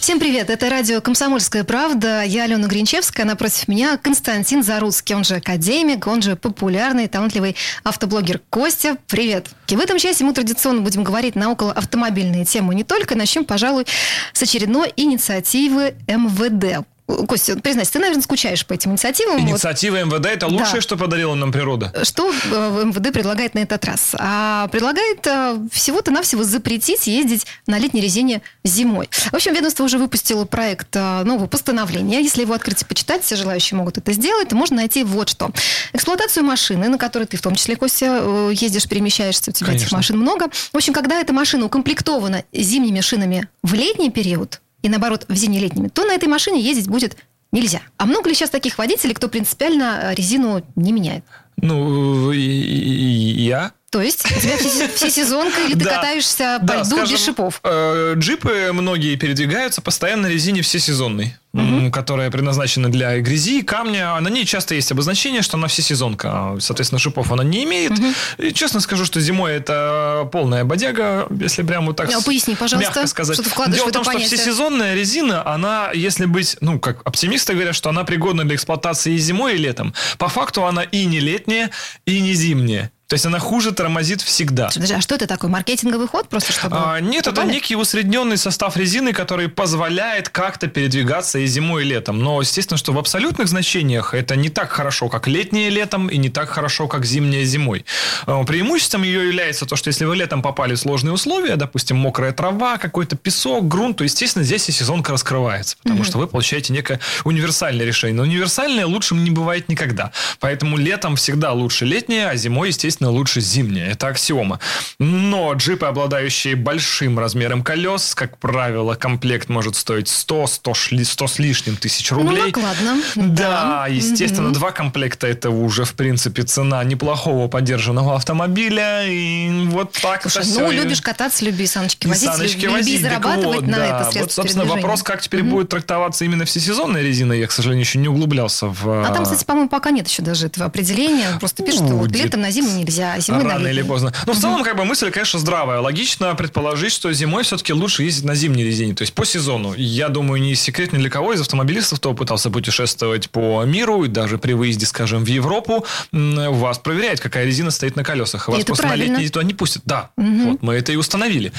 [0.00, 2.22] Всем привет, это радио «Комсомольская правда».
[2.22, 7.54] Я Алена Гринчевская, напротив меня Константин Заруцкий, он же академик, он же популярный, талантливый
[7.84, 8.96] автоблогер Костя.
[9.08, 9.48] Привет.
[9.68, 13.14] И в этом часе мы традиционно будем говорить на около автомобильные темы не только.
[13.14, 13.84] Начнем, пожалуй,
[14.32, 16.86] с очередной инициативы МВД.
[17.26, 19.38] Костя, признайся, ты, наверное, скучаешь по этим инициативам.
[19.38, 19.50] Вот.
[19.50, 20.80] Инициатива МВД– это лучшее, Да.
[20.80, 21.92] что подарила нам природа.
[22.04, 24.14] Что э, МВД предлагает на этот раз?
[24.18, 29.08] А предлагает э, всего-то навсего запретить ездить на летней резине зимой.
[29.30, 32.20] В общем, ведомство уже выпустило проект э, нового постановления.
[32.20, 34.52] Если его открыть и почитать, все желающие могут это сделать.
[34.52, 35.50] Можно найти вот что.
[35.92, 39.96] Эксплуатацию машины, на которой ты в том числе, Костя, ездишь, перемещаешься, у тебя этих Конечно.
[39.98, 40.48] машин много.
[40.72, 45.88] В общем, когда эта машина укомплектована зимними шинами в летний период, и наоборот, в зимне-летними,
[45.88, 47.16] то на этой машине ездить будет
[47.52, 47.80] нельзя.
[47.96, 51.24] А много ли сейчас таких водителей, кто принципиально э, резину не меняет?
[51.56, 53.72] Ну, и, и- и я.
[53.90, 55.96] То есть у тебя все, все сезонка или ты Да.
[55.96, 57.60] катаешься по Да, льду скажем, без шипов?
[57.64, 64.18] э, джипы многие передвигаются постоянно резине всесезонной, м, которая предназначена для грязи и камня.
[64.20, 66.28] На ней часто есть обозначение, что она всесезонка.
[66.32, 67.92] А, Соответственно, шипов она не имеет.
[68.38, 72.54] И честно скажу, что зимой это полная бодяга, если прямо вот так А, с- поясни,
[72.54, 73.34] пожалуйста, мягко сказать.
[73.34, 74.36] что ты вкладываешь Дело в в том, что понятие.
[74.38, 79.18] всесезонная резина, она, если быть, ну, как оптимисты говорят, что она пригодна для эксплуатации и
[79.18, 79.92] зимой, и летом.
[80.18, 81.70] По факту она и не летняя,
[82.06, 82.92] и не зимняя.
[83.10, 84.68] То есть она хуже тормозит всегда.
[84.72, 85.50] Подожди, а что это такое?
[85.50, 86.76] Маркетинговый ход просто, чтобы...
[86.78, 87.54] А, нет, это попали?
[87.54, 92.20] некий усредненный состав резины, который позволяет как-то передвигаться и зимой, и летом.
[92.20, 96.28] Но, естественно, что в абсолютных значениях это не так хорошо, как летнее летом, и не
[96.28, 97.84] так хорошо, как зимнее зимой.
[98.26, 102.30] А, Преимуществом ее является то, что если вы летом попали в сложные условия, допустим, мокрая
[102.30, 107.00] трава, какой-то песок, грунт, то, естественно, здесь и сезонка раскрывается, потому что вы получаете некое
[107.24, 108.14] универсальное решение.
[108.14, 110.12] Но универсальное лучшим не бывает никогда.
[110.38, 113.88] Поэтому летом всегда лучше летнее, а зимой, естественно, лучше зимнее.
[113.92, 114.60] Это аксиома.
[114.98, 121.26] Но джипы, обладающие большим размером колес, как правило, комплект может стоить 100, 100, шли- 100
[121.28, 122.46] с лишним тысяч Ну, рублей.
[122.46, 122.96] накладно.
[123.16, 124.52] Да, естественно, Мгм.
[124.54, 129.04] два комплекта это уже, в принципе, цена неплохого поддержанного автомобиля.
[129.06, 133.00] И вот так Слушай, это ну, любишь кататься, люби саночки возить, саночки люби возить.
[133.02, 133.86] Зарабатывать вот, на да.
[133.86, 134.82] это Вот, средство собственно, передвижения.
[134.82, 139.04] вопрос, как теперь будет трактоваться именно всесезонная резина, я, к сожалению, еще не углублялся в...
[139.06, 141.36] А там, кстати, по-моему, пока нет еще даже этого определения.
[141.38, 143.88] Просто пишут, что Ну, вот летом на зиму нельзя, а зимой на Рано или летний.
[143.88, 144.12] поздно.
[144.26, 145.80] Но в целом, как бы мысль, конечно, здравая.
[145.80, 149.74] Логично предположить, что зимой все-таки лучше ездить на зимней резине, то есть по сезону.
[149.76, 154.08] Я думаю, не секрет ни для кого из автомобилистов, кто пытался путешествовать по миру, и
[154.08, 158.48] даже при выезде, скажем, в Европу, вас проверяют, какая резина стоит на колесах.
[158.48, 159.12] И вас это просто на правильно.
[159.12, 159.82] летней туда не пустят.
[159.84, 161.52] Да, вот мы это и установили.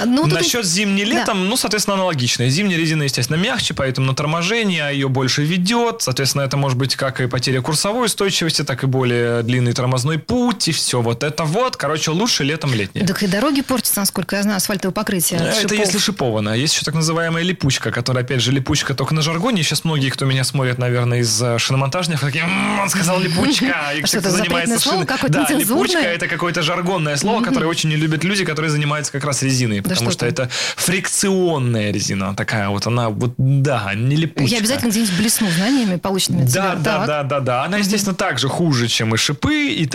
[0.00, 2.48] А, Ну, тут Насчет зимней-летом, ну, соответственно, аналогично.
[2.48, 6.02] Зимняя резина, естественно, мягче, поэтому на торможение ее больше ведет.
[6.02, 10.65] Соответственно, это может быть как и потеря курсовой устойчивости, так и более длинный тормозной путь,
[10.68, 11.00] и все.
[11.00, 13.06] Вот это вот, короче, лучше летом летнее.
[13.06, 15.40] Так и дороги портятся, насколько я знаю, асфальтовое покрытие.
[15.40, 15.78] Это шипов.
[15.78, 16.50] если шипованно.
[16.50, 19.62] Есть еще так называемая липучка, которая, опять же, липучка только на жаргоне.
[19.62, 23.66] Сейчас многие, кто меня смотрит, наверное, из э, шиномонтажников, такие, «М, он сказал липучка.
[23.96, 27.90] И А что, кто это занимается шиной- Да, липучка это какое-то жаргонное слово, которое очень
[27.90, 29.82] не любят люди, которые занимаются как раз резиной.
[29.82, 32.34] Потому что это фрикционная резина.
[32.34, 34.50] Такая вот она, вот, да, не липучка.
[34.50, 37.64] Я обязательно где-нибудь блесну знаниями, полученными Да, да, да, да, да.
[37.64, 39.86] Она, естественно, так же хуже, чем и шипы, и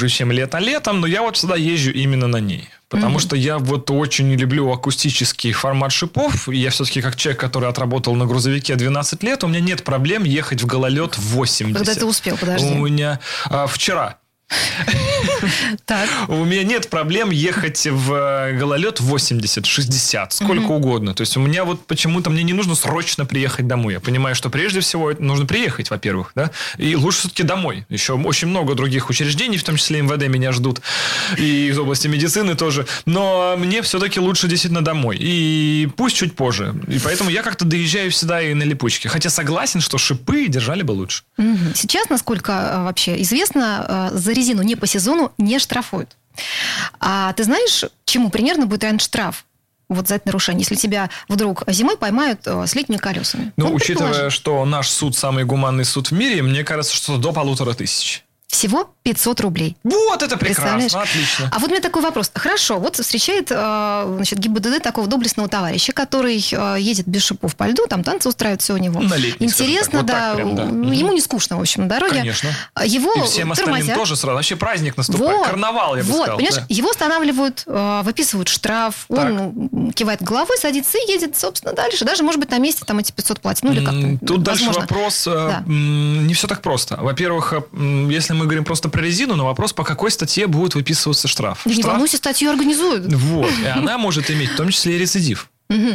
[0.00, 2.68] так же хуже, чем лето-летом, но я вот всегда езжу именно на ней.
[2.88, 6.48] Потому что я вот очень люблю акустический формат шипов.
[6.48, 10.24] И я все-таки как человек, который отработал на грузовике 12 лет, у меня нет проблем
[10.24, 11.76] ехать в гололед в 80.
[11.76, 12.66] Когда ты успел, подожди.
[12.66, 14.16] У меня а, вчера.
[15.86, 16.08] Так.
[16.28, 21.14] У меня нет проблем ехать в э, гололед 80, 60, сколько угодно.
[21.14, 23.94] То есть у меня вот почему-то мне не нужно срочно приехать домой.
[23.94, 27.86] Я понимаю, что прежде всего нужно приехать, во-первых, да, и лучше все-таки домой.
[27.88, 30.80] Еще очень много других учреждений, в том числе МВД, меня ждут,
[31.36, 32.86] и из области медицины тоже.
[33.06, 35.16] Но мне все-таки лучше действительно домой.
[35.20, 36.74] И пусть чуть позже.
[36.88, 39.08] И поэтому я как-то доезжаю всегда и на липучке.
[39.08, 41.22] Хотя согласен, что шипы держали бы лучше.
[41.74, 46.16] Сейчас, насколько э, вообще известно, э, за резину не по сезону не штрафуют.
[46.98, 49.44] А ты знаешь, чему примерно будет равен штраф?
[49.88, 53.52] Вот за это нарушение, если тебя вдруг зимой поймают э, с летними колесами.
[53.56, 57.32] Ну, Вот учитывая, что наш суд самый гуманный суд в мире, мне кажется, что до
[57.32, 58.24] полутора тысяч.
[58.50, 59.76] Всего 500 рублей.
[59.84, 61.50] Вот это прекрасно, отлично.
[61.54, 62.30] А вот у меня такой вопрос.
[62.34, 67.64] Хорошо, вот встречает э, значит, ГИБДД такого доблестного товарища, который э, едет без шипов по
[67.68, 69.00] льду, там танцы устраивают, все у него.
[69.00, 70.62] На летний, Интересно, вот да, прям, да.
[70.64, 72.18] Ему не скучно, в общем, на дороге.
[72.18, 72.50] Конечно.
[72.84, 73.96] Его И всем остальным тормозят.
[73.96, 74.34] тоже сразу.
[74.36, 75.36] Вообще праздник наступает.
[75.38, 76.36] Вот, Карнавал, я бы вот, сказал.
[76.36, 76.66] понимаешь, да.
[76.68, 82.04] его останавливают, э, выписывают штраф, он кивает головой, садится и едет, собственно, дальше.
[82.04, 83.62] Даже, может быть, на месте там эти 500 платит.
[83.62, 83.94] Ну, или как
[84.26, 84.80] Тут дальше возможно.
[84.82, 85.62] вопрос, э, Да.
[85.66, 86.96] не все так просто.
[86.96, 91.62] Во-первых, если мы говорим просто про резину, но вопрос, по какой статье будет выписываться штраф.
[91.64, 93.12] Да не Штраф- волнуйся, статью организуют.
[93.12, 95.48] Вот, и она может иметь в том числе и рецидив.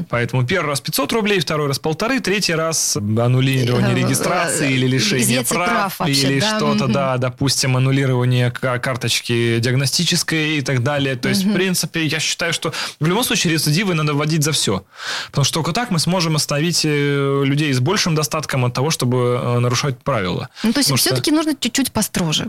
[0.10, 4.88] Поэтому первый раз 500 рублей, второй раз полторы, третий раз аннулирование Э, регистрации э, или
[4.88, 6.92] лишение изъятие прав, прав вообще, или да, что-то, мгм.
[6.94, 11.16] да, допустим, аннулирование ка- карточки диагностической и так далее.
[11.16, 14.84] То есть, в принципе, я считаю, что в любом случае рецидивы надо вводить за все.
[15.28, 19.40] Потому что только так мы сможем остановить э, людей с большим достатком от того, чтобы
[19.42, 20.50] э, нарушать правила.
[20.64, 22.48] Ну, то есть, Потому что- все-таки нужно чуть-чуть построже.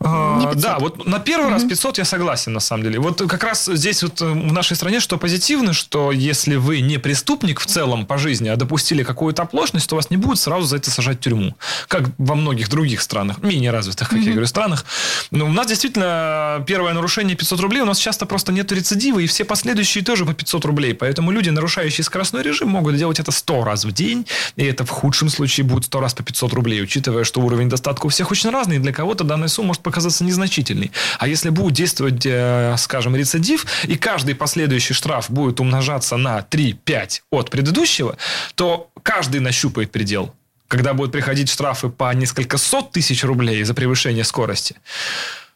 [0.00, 0.62] а, Не 500.
[0.62, 2.98] Да, вот на первый раз 500 я согласен, на самом деле.
[2.98, 6.98] Вот как раз здесь вот э, в нашей стране что позитивно, что если вы не
[6.98, 10.76] преступник в целом по жизни, а допустили какую-то оплошность, то вас не будет сразу за
[10.76, 11.54] это сажать в тюрьму.
[11.86, 14.84] Как во многих других странах, менее развитых, как я говорю, странах.
[15.30, 19.26] Но у нас действительно первое нарушение 500 рублей, у нас часто просто нет рецидива, и
[19.26, 20.94] все последующие тоже по 500 рублей.
[20.94, 24.26] Поэтому люди, нарушающие скоростной режим, могут делать это 100 раз в день,
[24.56, 28.06] и это в худшем случае будет 100 раз по 500 рублей, учитывая, что уровень достатка
[28.06, 30.90] у всех очень разный, и для кого-то данная сумма может показаться незначительной.
[31.18, 37.22] А если будет действовать, э, скажем, рецидив, и каждый последующий штраф будет умножаться на 3-5
[37.30, 38.16] от предыдущего,
[38.54, 40.34] то каждый нащупает предел.
[40.68, 44.76] Когда будут приходить штрафы по несколько сот тысяч рублей за превышение скорости,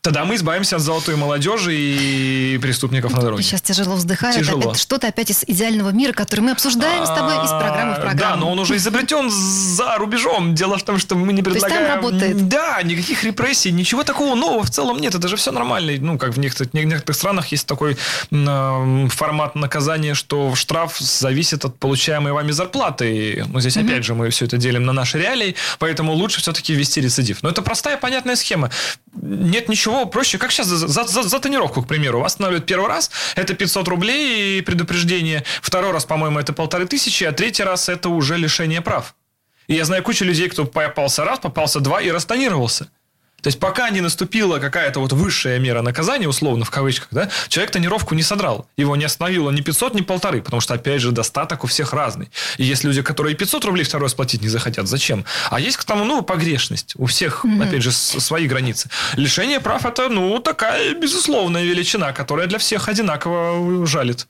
[0.03, 3.43] тогда мы избавимся от золотой молодежи и преступников на дороге.
[3.43, 4.37] Сейчас тяжело вздыхает.
[4.37, 4.71] Тяжело.
[4.71, 8.01] Опять, что-то опять из идеального мира, который мы обсуждаем с тобой из программы в А,
[8.01, 8.35] программу.
[8.35, 10.55] Да, но он уже изобретен за рубежом.
[10.55, 11.95] Дело в том, что мы не есть там предлагаем...
[11.97, 12.49] работает.
[12.49, 15.15] Да, никаких репрессий, ничего такого нового в целом нет.
[15.15, 15.93] Это же все нормально.
[15.99, 17.97] Ну, как в некоторых, в некоторых странах есть такой
[18.31, 23.45] м, формат наказания, что штраф зависит от получаемой вами зарплаты.
[23.49, 27.01] Ну, здесь опять же мы все это делим на наши реалии, поэтому лучше все-таки ввести
[27.01, 27.43] рецидив.
[27.43, 28.71] Но это простая, понятная схема.
[29.13, 30.39] Нет ничего проще.
[30.39, 33.89] Как сейчас за, за- за- за тонировку, к примеру, вас останавливают первый раз, это 500
[33.89, 35.45] рублей и предупреждение.
[35.63, 39.15] Второй раз, по-моему, это полторы тысячи, а третий раз это уже лишение прав.
[39.67, 42.91] И я знаю кучу людей, кто попался раз, попался два и растонировался.
[43.43, 47.71] То есть, пока не наступила какая-то вот высшая мера наказания, условно, в кавычках, да, человек
[47.71, 48.67] тонировку не содрал.
[48.77, 52.31] Его не остановило ни 500, ни полторы, потому что, опять же, достаток у всех разный.
[52.59, 54.87] И есть люди, которые 500 рублей второй раз платить не захотят.
[54.87, 55.25] Зачем?
[55.51, 56.95] А есть к тому, ну, погрешность.
[56.97, 58.89] У всех, опять же, свои границы.
[59.17, 64.27] Лишение прав– это, ну, такая безусловная величина, которая для всех одинаково жалит.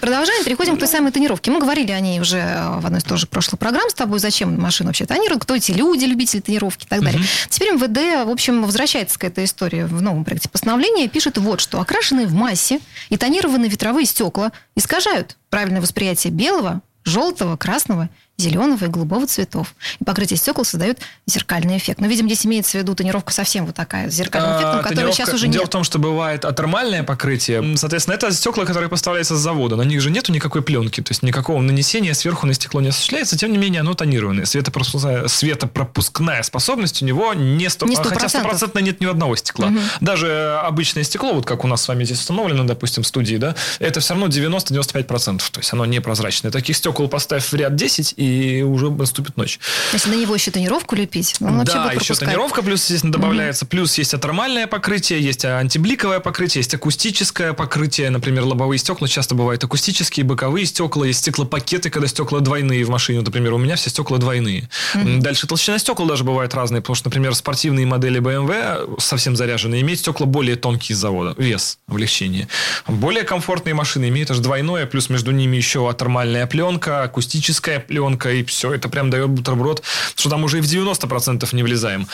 [0.00, 1.50] Продолжаем, переходим к той самой тонировке.
[1.50, 4.60] Мы говорили о ней уже э, в одной из тоже прошлых программ с тобой, зачем
[4.60, 7.22] машину вообще тонируют, кто эти люди, любители тонировки и так далее.
[7.48, 11.80] Теперь МВД, в общем, возвращается к этой истории в новом проекте постановления пишет вот что.
[11.80, 18.08] Окрашенные в массе и тонированные ветровые стекла искажают правильное восприятие белого, желтого, красного,
[18.38, 19.74] зеленого и голубого цветов.
[20.00, 22.00] И покрытие стекол создает зеркальный эффект.
[22.00, 25.12] Но, видимо, здесь имеется в виду тонировка совсем вот такая, с зеркальным А, эффектом, тонировка-
[25.14, 25.68] сейчас уже Дело нет.
[25.68, 27.76] в том, что бывает атермальное покрытие.
[27.76, 29.74] Соответственно, это стекла, которые поставляются с завода.
[29.76, 31.00] На них же нету никакой пленки.
[31.00, 33.36] То есть никакого нанесения сверху на стекло не осуществляется.
[33.36, 34.44] Тем не менее, оно тонированное.
[34.44, 37.88] Светопропускная, светопропускная способность у него не 100%.
[37.88, 38.28] Не хотя 100%.
[38.28, 39.72] стопроцентно нет ни одного стекла.
[40.00, 43.56] Даже обычное стекло, вот как у нас с вами здесь установлено, допустим, в студии, да,
[43.80, 45.50] это все равно 90-95%.
[45.50, 46.52] То есть оно непрозрачное.
[46.52, 48.27] Таких стекол поставь в ряд 10, и
[48.64, 49.58] уже наступит ночь.
[49.92, 53.66] Если на него еще тонировку лепить, он вообще Да, будет еще тонировка плюс, естественно, добавляется.
[53.66, 58.10] Плюс есть атермальное покрытие, есть антибликовое покрытие, есть акустическое покрытие.
[58.10, 61.06] Например, лобовые стекла часто бывают акустические, боковые стекла.
[61.06, 63.20] Есть стеклопакеты, когда стекла двойные в машине.
[63.20, 64.68] Например, у меня все стекла двойные.
[64.94, 69.82] М, Дальше толщина стекол даже бывает разные, потому что, например, спортивные модели BMW, совсем заряженные,
[69.82, 71.34] имеют стекла более тонкие из завода.
[71.36, 72.48] Вес, облегчение.
[72.86, 78.44] Более комфортные машины имеют аж двойное, плюс между ними еще атермальная пленка, акустическая пленка, и
[78.44, 79.82] все это прям дает бутерброд,
[80.14, 82.06] что там уже и в 90% не влезаем.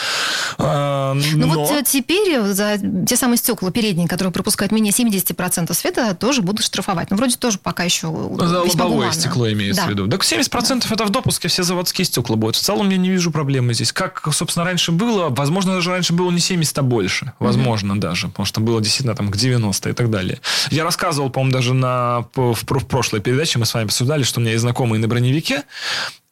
[0.59, 5.73] А, Ну но- вот э, теперь за те самые стекла передние, которые пропускают менее 70%
[5.75, 7.11] света, тоже будут штрафовать.
[7.11, 9.13] Ну, вроде тоже пока еще За весьма лобовое гуманно.
[9.13, 9.89] стекло имеется Да.
[9.89, 10.09] в виду.
[10.09, 12.57] Так 70% это в допуске все заводские стекла будут.
[12.57, 13.93] В целом я не вижу проблемы здесь.
[13.93, 17.33] Как, собственно, раньше было, возможно, даже раньше было не 70, а больше.
[17.39, 18.29] Возможно, даже.
[18.29, 20.41] Потому что было действительно там к 90 и так далее.
[20.71, 24.43] Я рассказывал, по-моему, даже на, в, в прошлой передаче мы с вами обсуждали, что у
[24.43, 25.63] меня есть знакомый на броневике,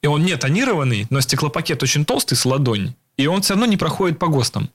[0.03, 2.95] и он не тонированный, но стеклопакет очень толстый, с ладонь.
[3.17, 4.71] И он все равно не проходит по ГОСТам.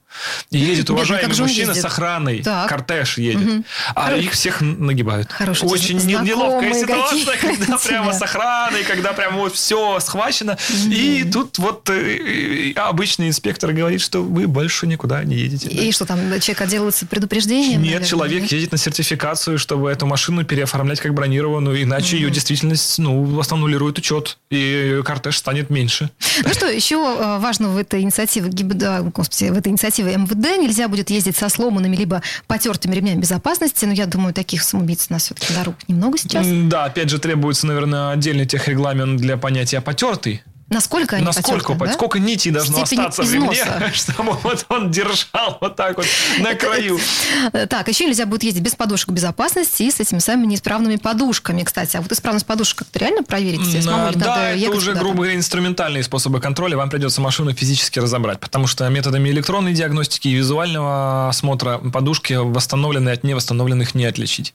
[0.50, 1.82] И едет уважаемый он мужчина ездит?
[1.82, 2.68] с охраной, Так.
[2.68, 3.64] кортеж едет, Мгм.
[3.94, 5.30] а Хоро- их всех нагибают.
[5.30, 10.56] Хорошие Очень неловкая ситуация, когда прямо с охраной, когда прямо вот все схвачено.
[10.88, 15.68] И тут вот э, э, обычный инспектор говорит, что вы больше никуда не едете.
[15.68, 17.82] И что там, человек отделывается предупреждением?
[17.82, 18.52] Нет, наверное, человек нет?
[18.52, 24.38] едет на сертификацию, чтобы эту машину переоформлять как бронированную, иначе ее действительность, ну, останнулирует учет,
[24.50, 26.10] и кортеж станет меньше.
[26.44, 30.58] Ну что, еще э, важно в этой инициативе ГИБДД, а, господи, в этой инициативе МВД
[30.58, 35.12] нельзя будет ездить со сломанными либо потертыми ремнями безопасности, но я думаю, таких самоубийц у
[35.14, 36.46] нас все-таки дорог немного сейчас.
[36.46, 40.42] Да, опять же, требуется, наверное, отдельный техрегламент для понятия потертый.
[40.70, 41.92] Насколько они Насколько, потертые, да?
[41.94, 46.06] сколько нитей должно Степень остаться в ремне, чтобы вот он держал вот так вот
[46.40, 46.98] на краю.
[47.52, 51.62] Э, Так, еще нельзя будет ездить без подушек безопасности и с этими самыми неисправными подушками,
[51.62, 51.96] кстати.
[51.96, 53.60] А вот исправность подушек как-то реально проверить?
[53.60, 53.80] Ли
[54.16, 56.76] Да, это уже, грубо говоря, инструментальные способы контроля.
[56.76, 63.14] Вам придется машину физически разобрать, потому что методами электронной диагностики и визуального осмотра подушки восстановленные
[63.14, 64.54] от невосстановленных не отличить.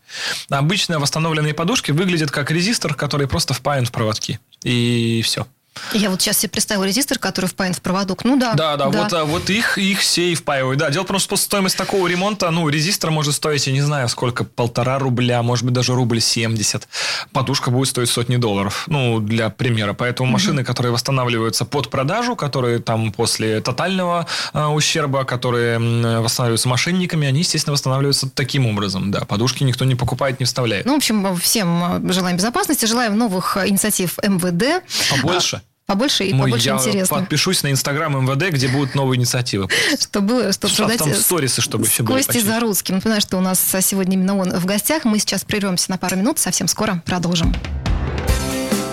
[0.50, 4.40] Обычно восстановленные подушки выглядят как резистор, который просто впаян в проводки.
[4.64, 5.48] И все.
[5.94, 8.24] Я вот сейчас себе представила резистор, который впаян в проводок.
[8.24, 8.54] Ну да.
[8.54, 10.80] Да, да, вот, а, вот их, их все и впаивают.
[10.80, 14.10] Да, дело в том, что стоимость такого ремонта, ну, резистор может стоить, я не знаю,
[14.10, 16.88] сколько, полтора рубля, может быть, даже рубль 70.
[17.32, 19.94] Подушка будет стоить сотни долларов, ну, для примера.
[19.94, 25.80] Поэтому машины, которые восстанавливаются под продажу, которые там после тотального э, ущерба, которые
[26.20, 29.12] восстанавливаются мошенниками, они, естественно, восстанавливаются таким образом.
[29.12, 30.86] Да, подушки никто не покупает, не вставляет.
[30.86, 34.84] Ну, в общем, всем э, желаем безопасности, желаем новых э, инициатив МВД.
[35.10, 35.63] Побольше.
[35.86, 37.18] Побольше и Мы- побольше я интересно.
[37.20, 39.68] подпишусь на Инстаграм МВД, где будут новые инициативы.
[40.00, 42.46] Чтобы, чтобы Там обсуждать с- сторисы, чтобы все были Костей почище.
[42.48, 42.96] Заруцким.
[42.96, 45.04] Напоминаю, что у нас сегодня именно он в гостях.
[45.04, 46.40] Мы сейчас прервемся на пару минут.
[46.40, 47.54] Совсем скоро продолжим.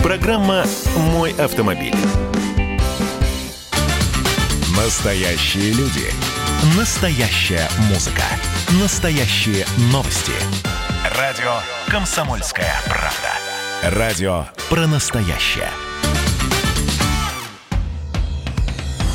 [0.03, 0.65] Программа
[0.97, 1.95] «Мой автомобиль».
[4.77, 6.11] Настоящие люди.
[6.77, 8.23] Настоящая музыка.
[8.83, 10.33] Настоящие новости.
[11.17, 13.97] Радио «Комсомольская правда».
[13.97, 15.71] Радио про настоящее.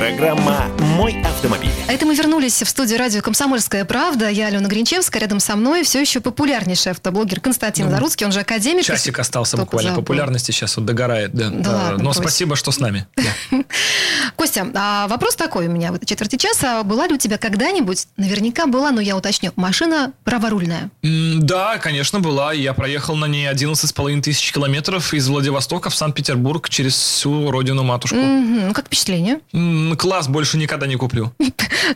[0.00, 1.70] Программа «Мой автомобиль».
[1.88, 4.28] А это мы вернулись в студию радио «Комсомольская правда».
[4.28, 5.22] Я Алена Гринчевская.
[5.22, 8.86] Рядом со мной все еще популярнейший автоблогер Константин Заруцкий, он же академик.
[8.86, 9.92] Ну, Часик остался буквально.
[9.92, 10.02] забыл.
[10.02, 11.32] Популярности сейчас вот догорает.
[11.32, 11.48] Да.
[11.48, 12.16] Да А, ладно, Но брось.
[12.18, 13.06] спасибо, что с нами.
[13.16, 13.58] Да.
[14.36, 16.82] Костя, а вопрос такой у меня в этой четверти часа.
[16.82, 20.90] Была ли у тебя когда-нибудь, наверняка была, но я уточню, машина праворульная?
[21.02, 22.52] М, Да, конечно, была.
[22.52, 28.16] Я проехал на ней 11,5 тысяч километров из Владивостока в Санкт-Петербург через всю родину-матушку.
[28.16, 29.40] Ну, как впечатление?
[29.94, 31.32] Класс больше никогда не куплю.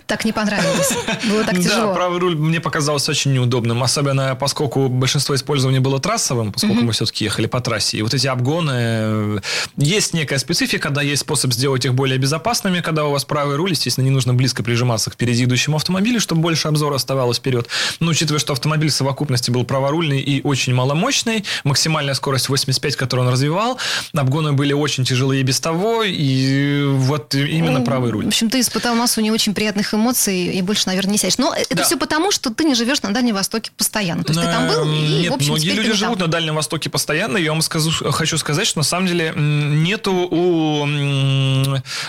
[0.07, 0.93] Так не понравилось.
[1.29, 1.95] Было так Да, тяжело.
[1.95, 7.25] правый руль мне показался очень неудобным, особенно поскольку большинство использования было трассовым, поскольку мы все-таки
[7.25, 7.99] ехали по трассе.
[7.99, 9.39] И вот эти обгоны, э,
[9.77, 13.71] есть некая специфика, да, есть способ сделать их более безопасными, когда у вас правый руль,
[13.71, 17.69] естественно, не нужно близко прижиматься к впереди идущему автомобилю, чтобы больше обзора оставалось вперед.
[17.99, 23.27] Но учитывая, что автомобиль в совокупности был праворульный и очень маломощный, максимальная скорость 85, которую
[23.27, 23.79] он развивал,
[24.15, 28.27] обгоны были очень тяжелые и без того, и вот именно Ну, правый В руль.
[28.29, 31.39] общем, ты испытал массу не очень приятных эмоций и больше, наверное, не сядешь.
[31.39, 31.85] Но это Да.
[31.85, 34.23] все потому, что ты не живешь на Дальнем Востоке постоянно.
[34.25, 36.89] То есть ты там был, и, Нет, в общем, многие люди живут на Дальнем Востоке
[36.91, 37.37] постоянно.
[37.37, 40.87] и Я вам скажу, хочу сказать, что на самом деле нету у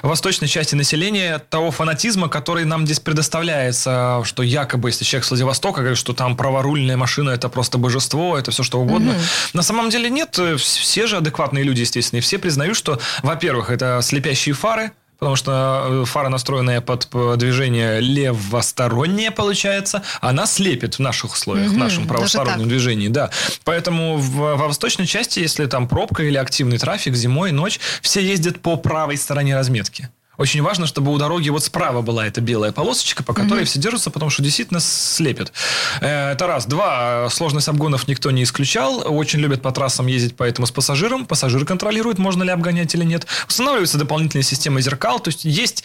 [0.03, 5.79] восточной части населения того фанатизма, который нам здесь предоставляется, что якобы, если человек с Владивостока
[5.81, 9.15] говорит, что там праворульная машина это просто божество, это все что угодно.
[9.53, 10.37] На самом деле нет.
[10.39, 14.91] Э, вс- Все же адекватные люди, естественно, и все признают, что, во-первых, это слепящие фары,
[15.21, 21.67] Потому что э, фара, настроенная под п- движение левостороннее, получается, она слепит в наших условиях,
[21.67, 23.29] в Мгм, нашем правостороннем движении, да.
[23.63, 28.61] Поэтому в- во восточной части, если там пробка или активный трафик зимой, ночь, все ездят
[28.61, 30.09] по правой стороне разметки.
[30.41, 34.09] Очень важно, чтобы у дороги вот справа была эта белая полосочка, по которой все держатся,
[34.09, 35.53] потому что действительно слепит.
[36.01, 36.65] Э, Это раз.
[36.65, 37.29] Два.
[37.29, 39.03] Сложность обгонов никто не исключал.
[39.05, 41.27] Очень любят по трассам ездить, поэтому с пассажиром.
[41.27, 43.27] Пассажир контролирует, можно ли обгонять или нет.
[43.47, 45.19] Устанавливается дополнительная система зеркал.
[45.19, 45.83] То есть есть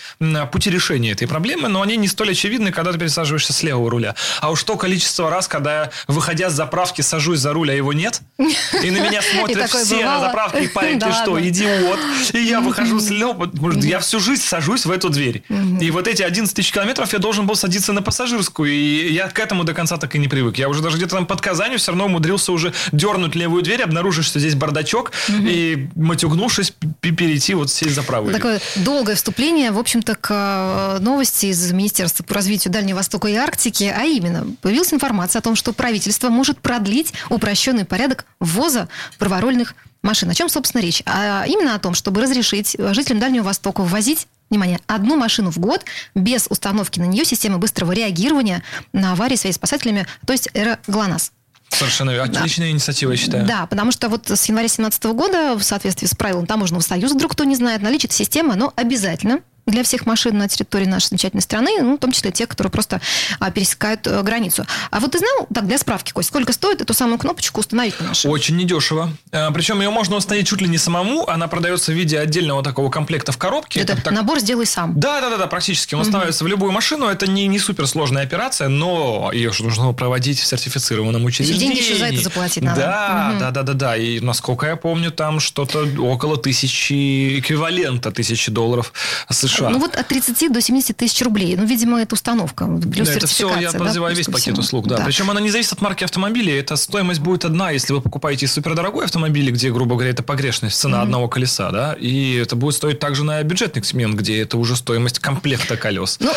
[0.51, 4.15] пути решения этой проблемы, но они не столь очевидны, когда ты пересаживаешься с левого руля.
[4.41, 7.93] А уж то количество раз, когда я, выходя с заправки, сажусь за руль, а его
[7.93, 11.99] нет, и на меня смотрят все на заправке, и парень, ты что, идиот?
[12.33, 15.43] И я выхожу с может, я всю жизнь сажусь в эту дверь.
[15.81, 19.39] И вот эти 11 тысяч километров я должен был садиться на пассажирскую, и я к
[19.39, 20.59] этому до конца так и не привык.
[20.59, 24.25] Я уже даже где-то там под Казанью все равно умудрился уже дернуть левую дверь, обнаружить,
[24.25, 28.35] что здесь бардачок, и матюгнувшись, перейти вот сесть за правую.
[28.35, 33.35] Такое долгое вступление, в общем-то, к э, новости из Министерства по развитию Дальнего Востока и
[33.35, 38.89] Арктики, а именно, появилась информация о том, что правительство может продлить упрощенный порядок ввоза
[39.19, 40.31] праворульных машин.
[40.31, 41.03] О чем, собственно, речь?
[41.05, 45.85] А именно о том, чтобы разрешить жителям Дальнего Востока ввозить внимание, одну машину в год
[46.15, 48.63] без установки на нее системы быстрого реагирования
[48.93, 51.33] на аварии своими спасателями, то есть эра ГЛОНАСС.
[51.69, 52.41] Совершенно верно.
[52.41, 52.73] Отличная да.
[52.73, 53.47] инициатива, я считаю.
[53.47, 57.33] Да, потому что вот с января 2017 года, в соответствии с правилом Таможенного союза, вдруг
[57.33, 61.71] кто не знает, наличие системы, оно обязательно для всех машин на территории нашей замечательной страны,
[61.81, 63.01] ну, в том числе те, которые просто
[63.41, 64.65] а, пересекают а, границу.
[64.91, 68.09] А вот ты знал, так, для справки, Кость, сколько стоит эту самую кнопочку установить на
[68.09, 68.33] машину?
[68.33, 69.11] Очень недешево.
[69.33, 72.91] А, причем ее можно установить чуть ли не самому, она продается в виде отдельного такого
[72.91, 73.81] комплекта в коробке.
[73.81, 74.13] Это, так...
[74.13, 74.99] набор «Сделай сам».
[74.99, 75.95] Да, да, да, да практически.
[75.95, 76.11] Он угу.
[76.11, 77.07] ставится в любую машину.
[77.07, 81.61] Это не, не суперсложная операция, но ее же нужно проводить в сертифицированном учреждении.
[81.61, 82.81] деньги еще за это заплатить надо.
[82.81, 83.41] Да, угу.
[83.41, 83.97] да, да, да, да.
[83.97, 88.93] И насколько я помню, там что-то около тысячи, эквивалента тысячи долларов
[89.29, 89.56] США.
[89.61, 91.57] Ну вот от 30 30 до 70 тысяч рублей.
[91.57, 92.67] Ну, видимо, это установка.
[92.67, 94.99] Плюс да, это все, я да, называю весь пакет услуг, да.
[94.99, 95.05] да.
[95.05, 96.59] Причем она не зависит от марки автомобиля.
[96.59, 100.99] Эта стоимость будет одна, если вы покупаете супердорогой автомобиль, где, грубо говоря, это погрешность, цена
[100.99, 101.03] mm-hmm.
[101.03, 105.19] одного колеса, да, и это будет стоить также на бюджетный сегмент, где это уже стоимость
[105.19, 106.19] комплекта колес.
[106.21, 106.33] Ну,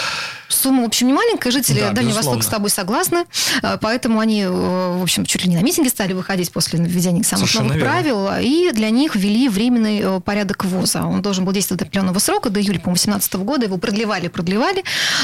[0.49, 1.51] сумма, в общем, не маленькая.
[1.51, 3.25] Жители да, Дальнего Востока с тобой согласны.
[3.61, 7.23] А, поэтому они, э, в общем, чуть ли не на митинги стали выходить после введения
[7.23, 7.91] самых Совершенно новых верно.
[7.91, 8.29] правил.
[8.41, 11.05] И для них ввели временный э, порядок ввоза.
[11.05, 13.65] Он должен был действовать до определенного срока, до июля, по-моему, 2018 года.
[13.65, 14.83] Его продлевали, продлевали.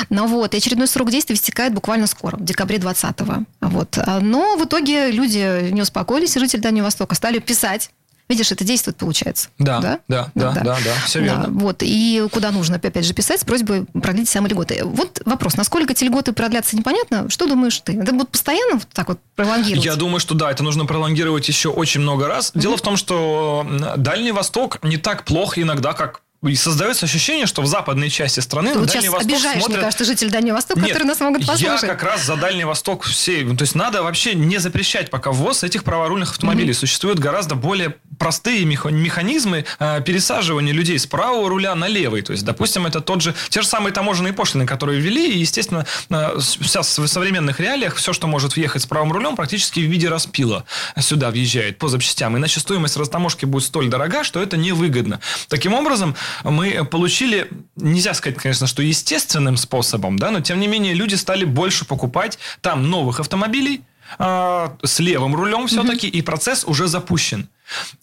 [0.10, 3.46] Но вот, и очередной срок действия истекает буквально скоро, в декабре 20-го.
[3.62, 3.98] Вот.
[4.22, 7.90] Но в итоге люди не успокоились, жители Дальнего Востока стали писать
[8.28, 9.50] Видишь, это действует, получается.
[9.60, 11.44] Да, да, да, да, да, да, да все верно.
[11.44, 14.82] Да, вот, и куда нужно, опять же, писать с просьбой продлить самые льготы.
[14.84, 17.30] Вот вопрос, насколько эти льготы продлятся, непонятно.
[17.30, 17.94] Что думаешь ты?
[17.94, 19.86] Это будет постоянно вот так вот пролонгировать?
[19.86, 22.52] Я думаю, что да, это нужно пролонгировать еще очень много раз.
[22.56, 22.78] Дело mm-hmm.
[22.78, 27.68] в том, что Дальний Восток не так плох иногда, как и создается ощущение, что в
[27.68, 29.78] западной части страны Ты на вот Дальний Восток обижаешь, смотрят...
[29.78, 31.82] мне кажется, житель Дальнего Востока, Нет, которые нас могут послушать.
[31.84, 33.44] я как раз за Дальний Восток все.
[33.44, 36.72] То есть надо вообще не запрещать пока ввоз этих праворульных автомобилей.
[36.72, 36.74] Mm-hmm.
[36.74, 42.22] Существуют гораздо более простые механизмы э, пересаживания людей с правого руля на левый.
[42.22, 45.86] То есть, допустим, это тот же, те же самые таможенные пошлины, которые ввели, и, естественно,
[46.10, 50.10] э, сейчас в современных реалиях все, что может въехать с правым рулем, практически в виде
[50.10, 50.66] распила
[50.98, 52.38] сюда въезжает по запчастям.
[52.38, 55.20] Иначе стоимость растаможки будет столь дорога, что это невыгодно.
[55.50, 60.94] Таким образом, мы получили, нельзя сказать, конечно, что естественным способом, да, но тем не менее
[60.94, 63.82] люди стали больше покупать там новых автомобилей,
[64.20, 66.20] э, с левым рулем все-таки, mm-hmm.
[66.20, 67.50] и процесс уже запущен.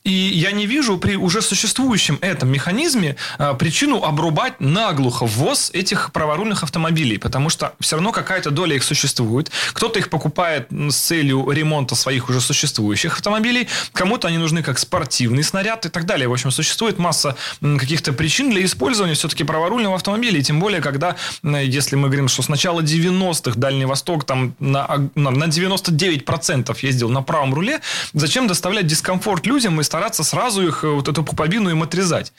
[0.05, 6.13] И я не вижу при уже существующем этом механизме а, причину обрубать наглухо ввоз этих
[6.13, 9.51] праворульных автомобилей, потому что все равно какая-то доля их существует.
[9.73, 15.45] Кто-то их покупает с целью ремонта своих уже существующих автомобилей, кому-то они нужны как спортивный
[15.45, 16.29] снаряд и так далее.
[16.29, 21.17] В общем, существует масса каких-то причин для использования все-таки праворульного автомобиля, и тем более, когда,
[21.43, 27.23] если мы говорим, что с начала 90-х Дальний Восток там на, на 99% ездил на
[27.23, 27.81] правом руле,
[28.13, 32.33] зачем доставлять дискомфорт людям и стараться сразу их, э, вот эту пуповину им отрезать.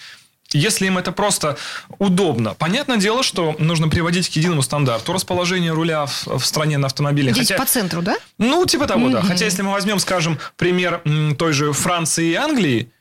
[0.52, 1.58] Если им это просто
[1.97, 2.54] удобно.
[2.54, 7.32] Понятное дело, что нужно приводить к единому стандарту расположения руля в, в стране на автомобиле.
[7.34, 8.17] Здесь Хотя, по центру, да?
[8.38, 9.13] Ну, типа того, mm-hmm.
[9.13, 9.21] да.
[9.23, 11.02] Хотя, если мы возьмем, скажем, пример
[11.39, 12.91] той же Франции и Англии,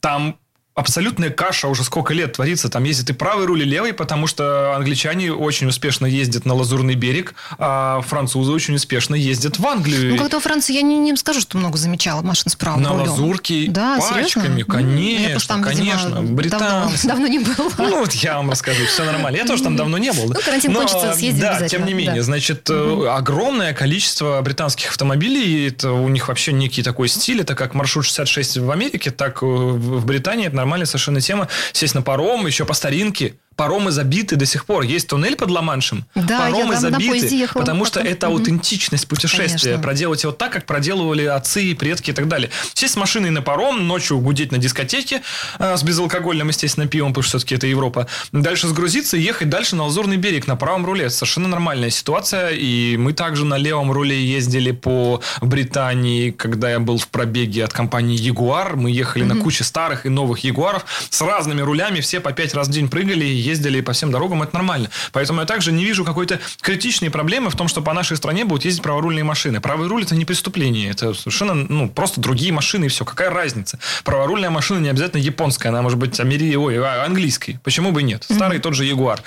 [0.00, 0.36] там
[0.74, 2.68] абсолютная каша уже сколько лет творится.
[2.68, 6.94] Там ездит и правый руль, и левый, потому что англичане очень успешно ездят на Лазурный
[6.94, 10.12] берег, а французы очень успешно ездят в Англию.
[10.12, 12.90] Ну, как-то во Франции я не, не скажу, что много замечала машин с правым на
[12.90, 13.04] рулем.
[13.04, 14.64] На Лазурке да, пачками, серьезно?
[14.64, 16.22] конечно, я там, конечно.
[16.22, 17.06] Британцы.
[17.06, 17.72] Давно, давно не был.
[17.78, 19.38] Ну, вот я вам расскажу, все нормально.
[19.38, 20.28] Я тоже там давно не был.
[20.28, 22.22] Ну, карантин Но, кончится, съездить Да, тем не менее, да.
[22.22, 23.06] значит, угу.
[23.06, 28.58] огромное количество британских автомобилей, это у них вообще некий такой стиль, это как маршрут 66
[28.58, 31.48] в Америке, так в Британии, это нормальная совершенно тема.
[31.72, 34.84] Сесть на паром, еще по старинке паромы забиты до сих пор.
[34.84, 38.38] Есть туннель под Ла-Маншем, да, паромы я забиты, потому что это угу.
[38.38, 39.72] аутентичность путешествия.
[39.72, 39.82] Конечно.
[39.82, 42.48] Проделать его так, как проделывали отцы, и предки и так далее.
[42.72, 45.20] Сесть с машиной на паром, ночью гудеть на дискотеке
[45.58, 48.06] э, с безалкогольным, естественно, пивом, потому что все-таки это Европа.
[48.32, 51.10] Дальше сгрузиться и ехать дальше на Лазурный берег на правом руле.
[51.10, 52.52] Совершенно нормальная ситуация.
[52.52, 57.74] И мы также на левом руле ездили по Британии, когда я был в пробеге от
[57.74, 58.76] компании Ягуар.
[58.76, 59.34] Мы ехали угу.
[59.34, 62.00] на куче старых и новых Ягуаров с разными рулями.
[62.00, 64.90] Все по пять раз в день прыгали ездили по всем дорогам, это нормально.
[65.12, 68.64] Поэтому я также не вижу какой-то критичной проблемы в том, что по нашей стране будут
[68.64, 69.60] ездить праворульные машины.
[69.60, 73.04] Правый руль это не преступление, это совершенно ну, просто другие машины и все.
[73.04, 73.78] Какая разница?
[74.04, 76.56] Праворульная машина не обязательно японская, она может быть амери...
[76.56, 77.58] Ой, а, английской.
[77.62, 78.24] Почему бы и нет?
[78.24, 78.62] Старый mm-hmm.
[78.62, 79.22] тот же Ягуар.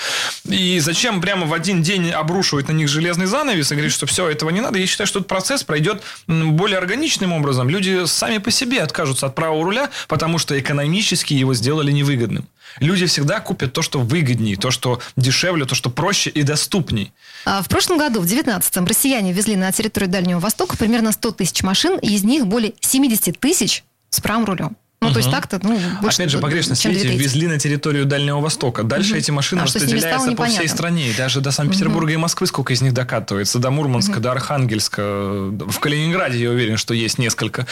[0.45, 4.29] И зачем прямо в один день обрушивать на них железный занавес и говорить, что все,
[4.29, 4.79] этого не надо?
[4.79, 7.69] Я считаю, что этот процесс пройдет более органичным образом.
[7.69, 12.47] Люди сами по себе откажутся от правого руля, потому что экономически его сделали невыгодным.
[12.79, 17.13] Люди всегда купят то, что выгоднее, то, что дешевле, то, что проще и доступней.
[17.45, 21.63] А в прошлом году, в 2019-м, россияне везли на территорию Дальнего Востока примерно 100 тысяч
[21.63, 24.77] машин, и из них более 70 тысяч с правым рулем.
[25.03, 27.23] Ну, то есть так-то, ну, больше, Опять же, погрешность, видите, 2 трети.
[27.23, 28.83] везли на территорию Дальнего Востока.
[28.83, 31.09] Дальше эти машины А стало, распределяются по всей стране.
[31.09, 33.59] И даже до Санкт-Петербурга и Москвы сколько из них докатывается.
[33.59, 35.01] До Мурманска, до Архангельска.
[35.03, 37.65] В Калининграде, я уверен, что есть несколько.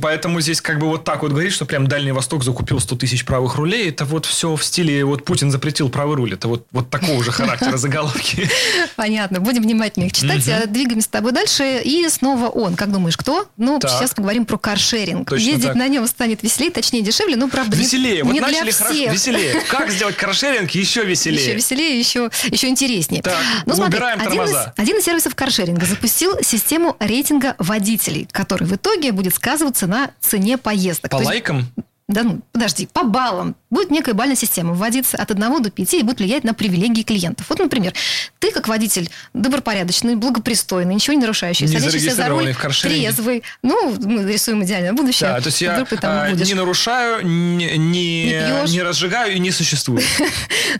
[0.00, 3.24] Поэтому здесь как бы вот так вот говорить, что прям Дальний Восток закупил 100 тысяч
[3.24, 6.32] правых рулей, это вот все в стиле вот Путин запретил правый руль.
[6.34, 8.48] Это вот, вот такого же характера заголовки.
[8.96, 10.48] Понятно, будем внимательно их читать.
[10.48, 11.80] А Двигаемся с тобой дальше.
[11.84, 12.76] И снова он.
[12.76, 13.46] Как думаешь, кто?
[13.56, 13.90] Ну, Так.
[13.90, 15.28] сейчас поговорим про каршеринг.
[15.28, 15.76] Точно Ездить так.
[15.76, 18.16] на нем станет веселее, точнее дешевле, ну, правда, не- Веселее.
[18.16, 18.94] не, Вот для начали хорошо.
[18.94, 19.12] всех.
[19.12, 19.60] Веселее.
[19.68, 21.40] Как сделать каршеринг еще веселее?
[21.40, 23.22] Еще веселее, еще, еще интереснее.
[23.22, 24.74] Так, ну, смотри, убираем один из, тормоза.
[24.76, 30.58] один из сервисов каршеринга запустил систему рейтинга водителей, который в итоге будет сказываться на цене
[30.58, 31.10] поездок.
[31.10, 31.66] По То есть- лайкам?
[32.08, 33.54] Да ну, подожди, по баллам.
[33.68, 37.46] Будет некая бальная система вводиться от 1 до 5 и будет влиять на привилегии клиентов.
[37.50, 37.92] Вот, например,
[38.38, 43.42] ты как водитель добропорядочный, благопристойный, ничего не нарушающий, Не садишься за руль, трезвый.
[43.62, 45.28] Ну, мы рисуем идеальное будущее.
[45.28, 50.00] Да, то есть я а, не нарушаю, не, не, Не не разжигаю и не существую.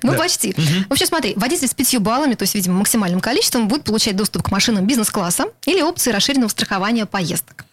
[0.03, 0.55] Ну, почти.
[0.89, 4.43] В общем, смотри, водитель с пятью баллами, то есть, видимо, максимальным количеством, будет получать доступ
[4.43, 7.65] к машинам бизнес-класса или опции расширенного страхования поездок.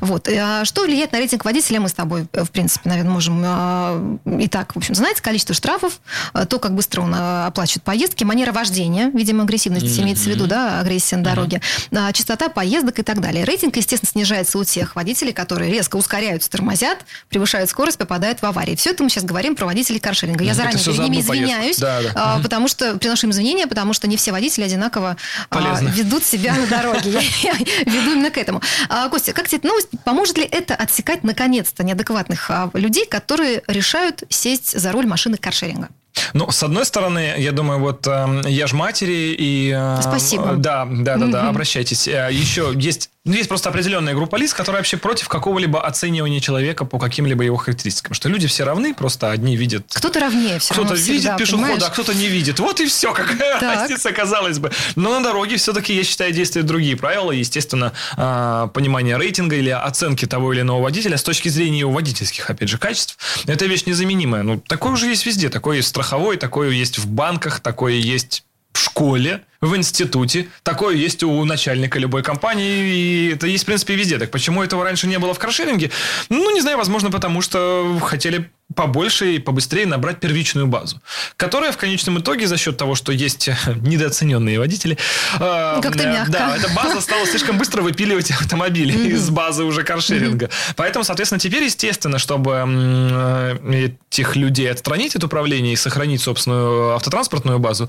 [0.00, 0.28] Вот.
[0.28, 4.18] А Что влияет на рейтинг водителя, мы с тобой, э, в принципе, наверное, можем а,
[4.38, 5.20] и так, в общем, знать.
[5.20, 6.00] Количество штрафов,
[6.48, 11.16] то, как быстро он оплачивает поездки, манера вождения, видимо, агрессивность имеется в виду, да, агрессия
[11.16, 11.60] на дороге,
[11.92, 13.44] а, частота поездок и так далее.
[13.44, 16.98] Рейтинг, естественно, снижается у тех водителей, которые резко ускоряются, тормозят,
[17.28, 18.76] превышают скорость, попадают в аварии.
[18.76, 20.44] Все это мы сейчас говорим про водителей каршеринга.
[20.44, 22.12] Я Это заранее перед за ними извиняюсь, Да, да.
[22.14, 25.16] а, потому что приношу им извинения, потому что не все водители одинаково
[25.50, 27.10] а, ведут себя на дороге.
[27.10, 27.20] Я,
[27.52, 27.54] я
[27.92, 28.60] веду именно к этому.
[28.88, 29.88] А, Костя, как тебе эта новость?
[30.04, 35.88] Поможет ли это отсекать наконец-то неадекватных а, людей, которые решают сесть за руль машины каршеринга?
[36.32, 39.70] Ну, с одной стороны, я думаю, вот эм, я ж матери и...
[39.76, 40.54] э, Спасибо.
[40.56, 42.08] Да, да, да, да, обращайтесь.
[42.08, 46.84] Э, Еще есть, ну, есть просто определенная группа лиц, которая вообще против какого-либо оценивания человека
[46.84, 48.14] по каким-либо его характеристикам.
[48.14, 51.82] Что люди все равны, просто одни видят Кто-то равнее все Кто-то видит всегда, пешехода, понимаешь?
[51.84, 52.60] а кто-то не видит.
[52.60, 53.80] Вот и все, какая Так.
[53.80, 54.70] разница, казалось бы.
[54.94, 57.32] Но на дороге все-таки, я считаю, действуют другие правила.
[57.32, 62.48] Естественно, а, понимание рейтинга или оценки того или иного водителя с точки зрения его водительских,
[62.48, 63.18] опять же, качеств.
[63.46, 64.44] Это вещь незаменимая.
[64.44, 65.48] Ну, такое уже есть везде.
[65.48, 70.48] Такое есть страховой, такое есть в банках, такое есть в школе, в институте.
[70.62, 72.94] Такое есть у начальника любой компании.
[72.94, 74.18] И это есть, в принципе, везде.
[74.18, 75.90] Так почему этого раньше не было в каршеринге?
[76.28, 81.00] Ну, не знаю, возможно, потому что хотели побольше и побыстрее набрать первичную базу,
[81.36, 83.48] которая в конечном итоге за счет того, что есть
[83.80, 84.98] недооцененные водители,
[85.34, 86.32] э, Как-то э, мягко.
[86.32, 90.50] да, эта база стала слишком быстро выпиливать автомобили из базы уже каршеринга.
[90.74, 97.58] Поэтому, соответственно, теперь, естественно, чтобы э, этих людей отстранить от управления и сохранить собственную автотранспортную
[97.58, 97.88] базу,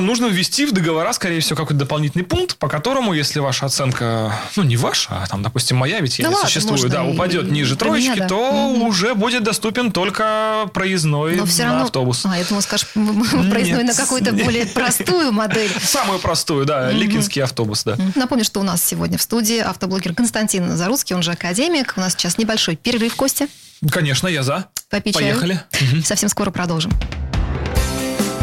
[0.00, 4.62] Нужно ввести в договора, скорее всего, какой-то дополнительный пункт, по которому, если ваша оценка, ну,
[4.62, 7.50] не ваша, а там, допустим, моя, ведь я Да не ладно, существую, да, и упадет
[7.50, 8.28] ниже про меня, троечки, да.
[8.28, 8.82] то Мгм.
[8.82, 11.84] уже будет доступен только проездной Но все на равно...
[11.84, 12.24] автобус.
[12.24, 15.70] А, я думала, скажешь, проездной на какую-то более простую модель.
[15.82, 17.96] Самую простую, да, ликинский автобус, да.
[18.14, 21.94] Напомню, что у нас сегодня в студии автоблогер Константин Заруцкий, он же академик.
[21.96, 23.48] У нас сейчас небольшой перерыв, Костя.
[23.90, 24.66] Конечно, я за.
[24.88, 25.14] Попить.
[25.14, 25.60] Поехали.
[26.04, 26.92] Совсем скоро продолжим.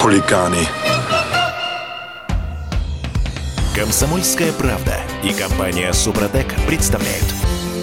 [0.00, 0.66] Хулиганы.
[3.76, 7.26] Комсомольская правда и компания Супротек представляют.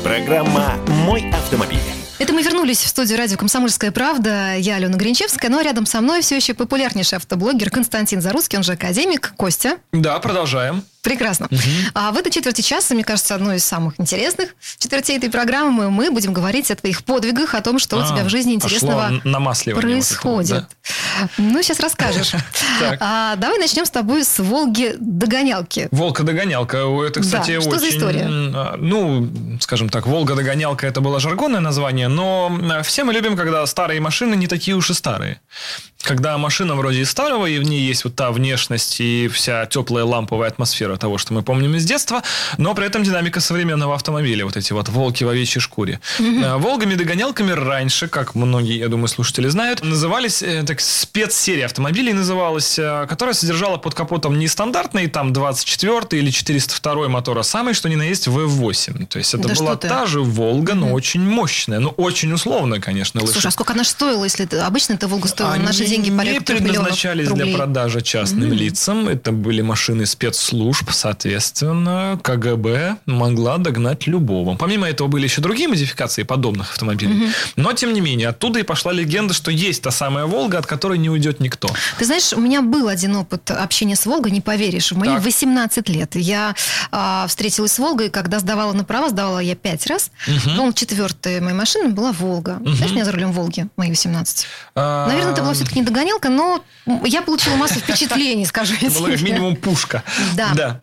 [0.04, 0.74] Программа
[1.06, 1.78] «Мой автомобиль».
[2.18, 4.56] Это мы вернулись в студию радио «Комсомольская правда».
[4.58, 8.72] Я Алена Гринчевская, а рядом со мной все еще популярнейший автоблогер Константин Заруцкий, он же
[8.72, 9.78] академик, Костя.
[9.92, 10.84] Да, продолжаем.
[11.02, 11.48] Прекрасно.
[11.94, 16.12] А в этой четверти часа, мне кажется, одной из самых интересных четвертей этой программы, мы
[16.12, 19.98] будем говорить о твоих подвигах, о том, что у А, тебя в жизни интересного намасливание
[19.98, 20.66] вот это вот, происходит.
[21.38, 22.32] Ну, сейчас расскажешь.
[23.00, 25.88] А, давай начнем с тобой с Волги-догонялки.
[25.92, 26.78] Волга-догонялка.
[27.06, 27.80] Это, кстати, Да, что очень...
[27.80, 28.28] за история?
[28.30, 29.30] а, Ну,
[29.60, 32.52] скажем так, Волга-догонялка это было жаргонное название, но
[32.84, 35.42] все мы любим, когда старые машины не такие уж и старые.
[36.02, 40.06] Когда машина вроде и старого, и в ней есть вот та внешность и вся теплая
[40.06, 42.24] ламповая атмосфера того, что мы помним из детства,
[42.58, 46.00] но при этом динамика современного автомобиля, вот эти вот волки в овечьей шкуре.
[46.20, 52.78] А, Волгами-догонялками раньше, как многие, я думаю, слушатели знают, назывались, э, так, спецсерия автомобилей называлась,
[52.80, 57.90] э, которая содержала под капотом не стандартный там 24 или 402 мотор, а самый, что
[57.90, 59.06] ни на есть, V8.
[59.08, 61.80] То есть это Да была та же Волга, но очень мощная.
[61.80, 63.20] Ну, очень условно, конечно.
[63.22, 66.18] Слушай, а лошадь- сколько она стоила, если обычно эта Волга стоила на наши деньги не
[66.18, 69.08] порядка миллионов предназначались для продажи частным лицам.
[69.08, 74.56] Это были машины спецслужб, соответственно, КГБ могла догнать любого.
[74.56, 77.32] Помимо этого были еще другие модификации подобных автомобилей.
[77.56, 80.98] Но, тем не менее, оттуда и пошла легенда, что есть та самая Волга, от которой
[80.98, 81.70] не уйдет никто.
[81.98, 84.92] Ты знаешь, у меня был один опыт общения с Волгой, не поверишь.
[84.92, 85.24] В мои Так.
[85.24, 86.56] 18 лет я
[86.92, 90.12] а, встретилась с Волгой, когда сдавала на права, сдавала я пять раз.
[90.26, 92.60] По-моему, четвертая моя машина была Волга.
[92.66, 94.46] Знаешь, меня за рулем Волги, мои 18.
[94.76, 96.64] А, Наверное, это была все-таки не догонялка, но
[97.06, 99.18] я получила массу впечатлений, скажу я тебе.
[99.24, 100.04] минимум пушка.
[100.36, 100.67] Да.
[100.68, 100.82] Да.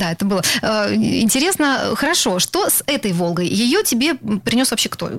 [0.00, 0.42] Да, это было.
[0.62, 3.46] Э, Интересно, хорошо, что с этой Волгой?
[3.46, 5.10] Ее тебе принес вообще кто?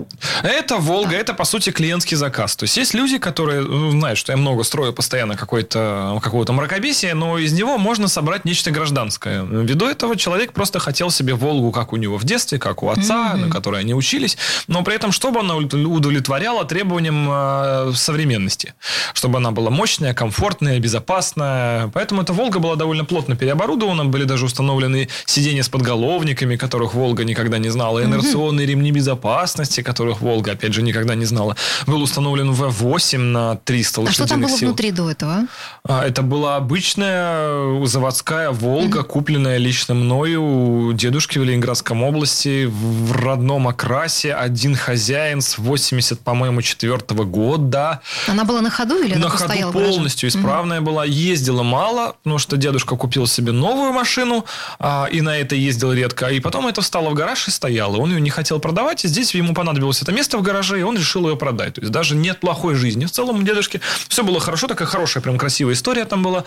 [0.43, 2.55] Это Волга, это по сути клиентский заказ.
[2.55, 7.13] То есть есть люди, которые ну, знают, что я много строю постоянно какой-то, какого-то мракобесия,
[7.13, 9.43] но из него можно собрать нечто гражданское.
[9.43, 13.35] Ввиду этого человек просто хотел себе Волгу, как у него в детстве, как у отца,
[13.35, 18.73] на которой они учились, но при этом, чтобы она удовлетворяла требованиям э, современности.
[19.13, 21.89] Чтобы она была мощная, комфортная, безопасная.
[21.93, 24.00] Поэтому эта Волга была довольно плотно переоборудована.
[24.09, 28.03] Были даже установлены сиденья с подголовниками, которых Волга никогда не знала.
[28.03, 31.55] Инерционные ремни безопасности, которых Волга, опять же, никогда не знала.
[31.85, 34.67] Был установлен V8 на 300 А что там лошадиных было сил.
[34.69, 35.47] внутри до этого?
[35.83, 43.11] А, Это была обычная заводская Волга, купленная лично мною у дедушки в Ленинградском области в
[43.11, 44.33] родном окрасе.
[44.33, 48.01] Один хозяин с 80, по-моему, четвертого года.
[48.27, 51.05] Она была на ходу или она На просто ходу стояла полностью исправная была.
[51.05, 54.45] Ездила мало, потому что дедушка купил себе новую машину,
[54.79, 56.27] а, и на это ездил редко.
[56.27, 57.97] И потом это встало в гараж и стояло.
[57.97, 60.97] Он ее не хотел продавать, и здесь ему понадобилось это место в гараже, и он
[60.97, 61.75] решил ее продать.
[61.75, 63.05] То есть даже нет плохой жизни.
[63.05, 66.43] В целом у дедушки все было хорошо, такая хорошая, прям красивая история там была.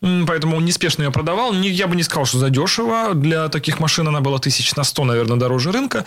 [0.00, 1.52] Поэтому он неспешно ее продавал.
[1.52, 3.14] Я бы не сказал, что задешево.
[3.14, 6.04] Для таких машин она была тысяч на 100, наверное, дороже рынка.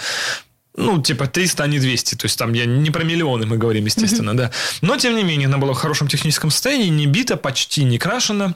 [0.75, 2.15] Ну, типа 300, а не 200.
[2.15, 4.51] То есть, там я не про миллионы мы говорим, естественно, да.
[4.81, 8.55] Но, тем не менее, она была в хорошем техническом состоянии, не бита, почти не крашена.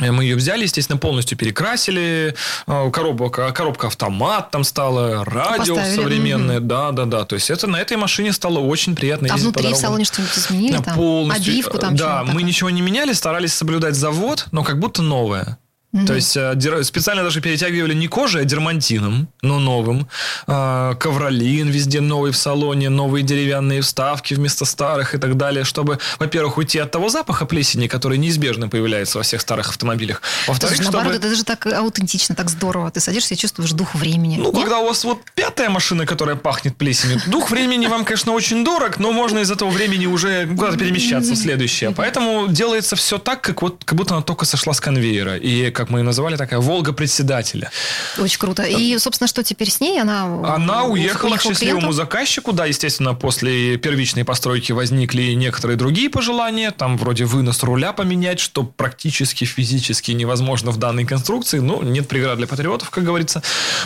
[0.00, 2.34] Э, Мы ее взяли, естественно, полностью перекрасили.
[2.66, 6.60] Э, Коробка, коробка автомат там стала, радио Поставили, современное.
[6.60, 7.24] Да, да, да.
[7.24, 9.80] То есть это на этой машине стало очень приятно А ездить по внутри в дорогам.
[9.82, 10.76] салоне что-нибудь изменили?
[10.76, 10.94] Да, там?
[10.96, 11.52] полностью.
[11.52, 11.96] Обивку там?
[11.96, 12.44] Да, что-нибудь мы такое?
[12.44, 15.58] ничего не меняли, старались соблюдать завод, но как будто новое.
[16.06, 20.06] То есть э, специально даже перетягивали не кожей, а дермантином, но новым.
[20.46, 25.98] А, Ковролин везде новый в салоне, новые деревянные вставки вместо старых и так далее, чтобы,
[26.18, 30.20] во-первых, уйти от того запаха плесени, который неизбежно появляется во всех старых автомобилях.
[30.46, 31.26] Во-вторых, Слушай, наоборот, чтобы...
[31.26, 32.90] это же так аутентично, так здорово.
[32.90, 34.36] Ты садишься и чувствуешь дух времени.
[34.36, 34.56] Ну, Нет?
[34.56, 38.98] когда у вас вот пятая машина, которая пахнет плесенью, дух времени вам, конечно, очень дорог,
[38.98, 41.92] но можно из этого времени уже куда-то перемещаться в следующее.
[41.96, 45.38] Поэтому делается все так, как, вот, как будто она только сошла с конвейера.
[45.38, 47.70] И, как мы ее называли, такая «Волга председателя».
[48.18, 48.64] Очень круто.
[48.64, 50.00] И, собственно, что теперь с ней?
[50.00, 51.48] Она, Она уехала к клиенту?
[51.60, 52.52] счастливому заказчику.
[52.52, 56.72] Да, естественно, после первичной постройки возникли некоторые другие пожелания.
[56.72, 61.60] Там вроде вынос руля поменять, что практически физически невозможно в данной конструкции.
[61.60, 63.40] Ну, нет преград для патриотов, как говорится.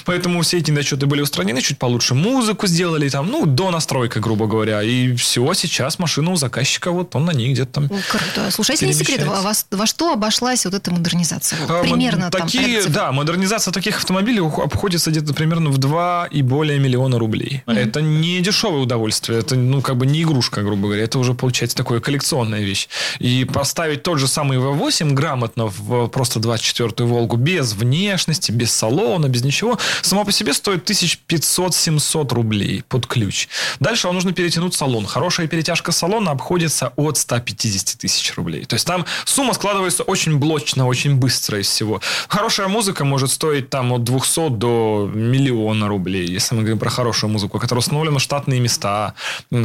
[0.07, 1.61] Поэтому все эти недочеты были устранены.
[1.61, 3.09] Чуть получше музыку сделали.
[3.11, 4.83] Там, ну, до настройка, грубо говоря.
[4.83, 8.51] И все, сейчас машина у заказчика, вот он на ней где-то там Круто.
[8.51, 11.59] Слушай, а если не секрет, во, во- во что обошлась вот эта модернизация?
[11.83, 12.95] Примерно там такие, цифр.
[12.95, 17.63] да, модернизация таких автомобилей обходится где-то примерно в 2 и более миллиона рублей.
[17.67, 21.77] Это не дешевое удовольствие, это ну как бы не игрушка, грубо говоря, это уже получается
[21.77, 22.89] такая коллекционная вещь.
[23.19, 29.29] И поставить тот же самый V8 грамотно в просто 24-ю Волгу без внешности, без салона,
[29.29, 33.49] без ничего, само по себе стоит 1500-700 рублей под ключ.
[33.81, 35.07] Дальше вам нужно перетянуть салон.
[35.07, 38.65] Хорошая перетяжка салона обходится от 150 тысяч рублей.
[38.65, 42.01] То есть там сумма складывается очень блочно, очень быстро из всего.
[42.29, 47.31] Хорошая музыка может стоить там от 200 до миллиона рублей, если мы говорим про хорошую
[47.31, 49.15] музыку, которая установлена штатные места,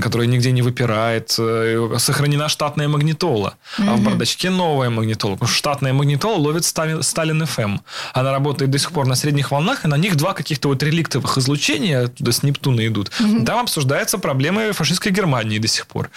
[0.01, 5.37] которая нигде не выпирает, э, сохранена штатная магнитола, а в бардачке новая магнитола.
[5.45, 7.79] Штатная магнитола ловит Сталин, Сталин FM.
[8.13, 11.37] Она работает до сих пор на средних волнах, и на них два каких-то вот реликтовых
[11.37, 13.11] излучения оттуда с Нептуна идут.
[13.45, 16.09] Там обсуждаются проблемы фашистской Германии до сих пор.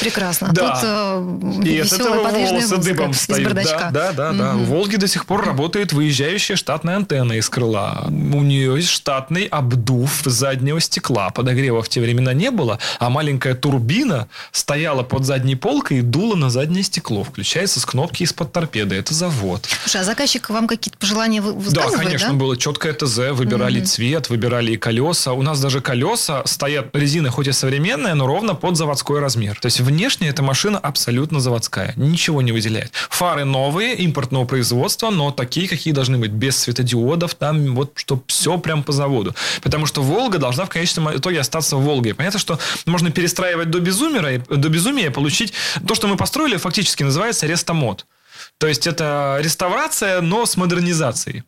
[0.00, 0.50] Прекрасно.
[0.52, 0.74] Да.
[0.74, 3.54] Тут э, И от этого волосы дыбом встают.
[3.54, 4.52] Да, да, да, да.
[4.54, 8.04] В Волге до сих пор работает выезжающая штатная антенна из крыла.
[8.08, 11.30] У нее есть штатный обдув заднего стекла.
[11.30, 16.34] Подогрева в те времена не было, а маленькая турбина стояла под задней полкой и дула
[16.36, 17.24] на заднее стекло.
[17.24, 18.96] Включается с кнопки из-под торпеды.
[18.96, 19.66] Это завод.
[19.84, 24.28] Слушай, а заказчик вам какие-то пожелания вы- Да, высказывает, конечно, было четкое ТЗ, выбирали цвет,
[24.30, 25.32] выбирали и колеса.
[25.32, 29.58] У нас даже колеса стоят, резина хоть и современная, но ровно под заводской размер.
[29.60, 32.92] То есть внешне эта машина абсолютно заводская, ничего не выделяет.
[33.10, 38.58] Фары новые, импортного производства, но такие, какие должны быть, без светодиодов, там вот, чтобы все
[38.58, 39.34] прям по заводу.
[39.62, 42.14] Потому что Волга должна в конечном итоге остаться Волгой.
[42.14, 45.52] Понятно, что можно перестраивать до безумия, до безумия получить
[45.86, 48.06] то, что мы построили, фактически называется рестомод.
[48.58, 51.44] То есть это реставрация, но с модернизацией.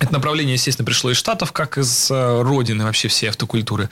[0.00, 3.90] Это направление, естественно, пришло из Штатов, как из э, родины вообще всей автокультуры.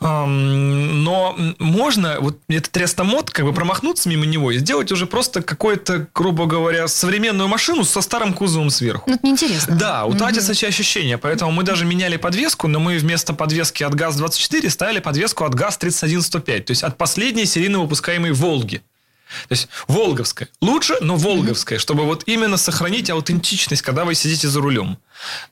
[0.00, 6.08] Но можно вот этот рестомод, как бы промахнуться мимо него и сделать уже просто какую-то,
[6.14, 9.08] грубо говоря, современную машину со старым кузовом сверху.
[9.08, 9.76] Ну, это неинтересно.
[9.76, 11.18] Да, утратятся эти ощущения.
[11.18, 16.60] Поэтому мы даже меняли подвеску, но мы вместо подвески от ГАЗ-24 ставили подвеску от ГАЗ-31105.
[16.62, 18.82] То есть от последней серийно выпускаемой «Волги».
[19.48, 20.48] То есть волговская.
[20.60, 24.98] Лучше, но волговская, чтобы вот именно сохранить аутентичность, когда вы сидите за рулем.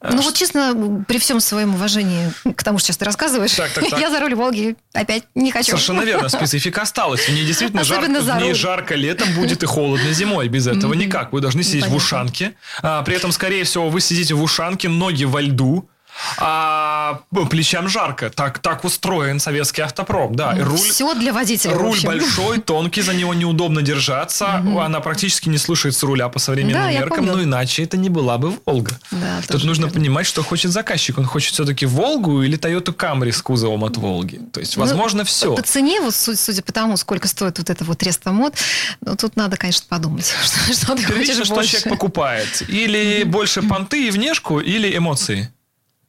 [0.03, 3.89] Ну вот честно, при всем своем уважении к тому, что сейчас ты рассказываешь, Так, так,
[3.89, 4.01] так.
[4.01, 5.71] я за руль Волги опять не хочу.
[5.73, 7.29] Совершенно верно, специфика осталась.
[7.29, 8.55] В ней действительно Особенно жарко, в руль.
[8.55, 10.49] жарко летом будет и холодно зимой.
[10.49, 11.33] Без этого никак.
[11.33, 11.97] Вы должны сидеть в Понятно.
[11.97, 12.55] ушанке.
[12.83, 15.89] А, при этом, скорее всего, вы сидите в ушанке, ноги во льду.
[16.38, 18.31] А плечам жарко.
[18.31, 20.35] Так, так устроен советский автопром.
[20.35, 21.74] Да, и руль, Все для водителя.
[21.74, 24.62] Руль большой, тонкий, за него неудобно держаться.
[24.81, 28.52] Она практически не слушается руля по современным Да, меркам, но иначе это не была бы
[28.64, 28.98] Волга.
[29.11, 29.94] Да, Тут нужно верно.
[30.00, 31.18] понимать, что хочет заказчик.
[31.18, 34.40] Он хочет все-таки Волгу или Toyota Camry с кузовом от Волги.
[34.52, 35.55] То есть, возможно, Ну, все.
[35.55, 38.55] По цене, вот су- судя по тому, сколько стоит вот это вот рестомод,
[39.00, 41.70] ну, тут надо, конечно, подумать, что, что ты хочешь что больше.
[41.72, 42.62] человек покупает.
[42.68, 45.50] Или больше понты и внешку, или эмоции.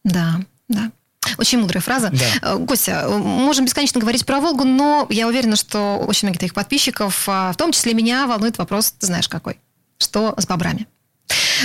[0.08, 0.40] Да,
[0.70, 0.92] да.
[1.38, 2.12] Очень мудрая фраза.
[2.12, 2.58] Да.
[2.66, 7.26] Костя, э, можем бесконечно говорить про Волгу, но я уверена, что очень многих твоих подписчиков,
[7.28, 9.60] а, в том числе меня, волнует вопрос, ты знаешь какой?
[10.00, 10.88] Что с бобрами?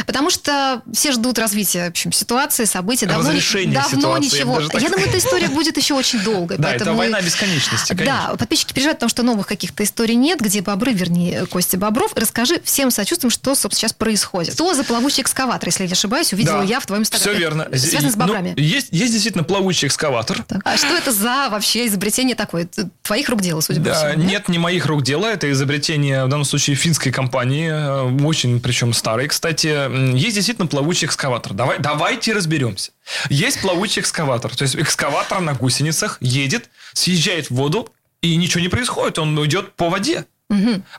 [0.07, 3.07] Потому что все ждут развития в общем, ситуации, событий.
[3.07, 4.55] Давно, ни- Разрешения давно ситуации, я ничего.
[4.57, 6.57] даже так Я думаю, эта история будет еще очень долгой.
[6.59, 8.29] Да, это война бесконечности, конечно.
[8.31, 12.13] Да, подписчики переживают, потому что новых каких-то историй нет, где бобры, вернее, Костя Бобров.
[12.15, 14.55] Расскажи всем сочувствием, что, собственно, сейчас происходит.
[14.55, 17.33] Что за плавучий экскаватор, если я не ошибаюсь, увидела Да, я в твоем инстаграме.
[17.33, 17.69] Все верно.
[17.77, 18.55] Связано с Ну, бобрами.
[18.57, 20.43] есть, есть действительно плавучий экскаватор.
[20.45, 22.69] Так, А что это за вообще изобретение такое?
[23.03, 24.25] Твоих рук дело, судя по Да, всему.
[24.25, 25.27] нет, не моих рук дело.
[25.27, 27.71] Это изобретение, в данном случае, финской компании.
[27.73, 29.82] э, Очень, причем старой, кстати.
[29.89, 31.53] Есть действительно плавучий экскаватор.
[31.53, 32.93] Давай, давайте разберемся.
[33.31, 34.55] Есть плавучий экскаватор.
[34.55, 37.89] То есть экскаватор на гусеницах едет, съезжает в воду,
[38.21, 39.19] и ничего не происходит.
[39.19, 40.27] Он идет по воде.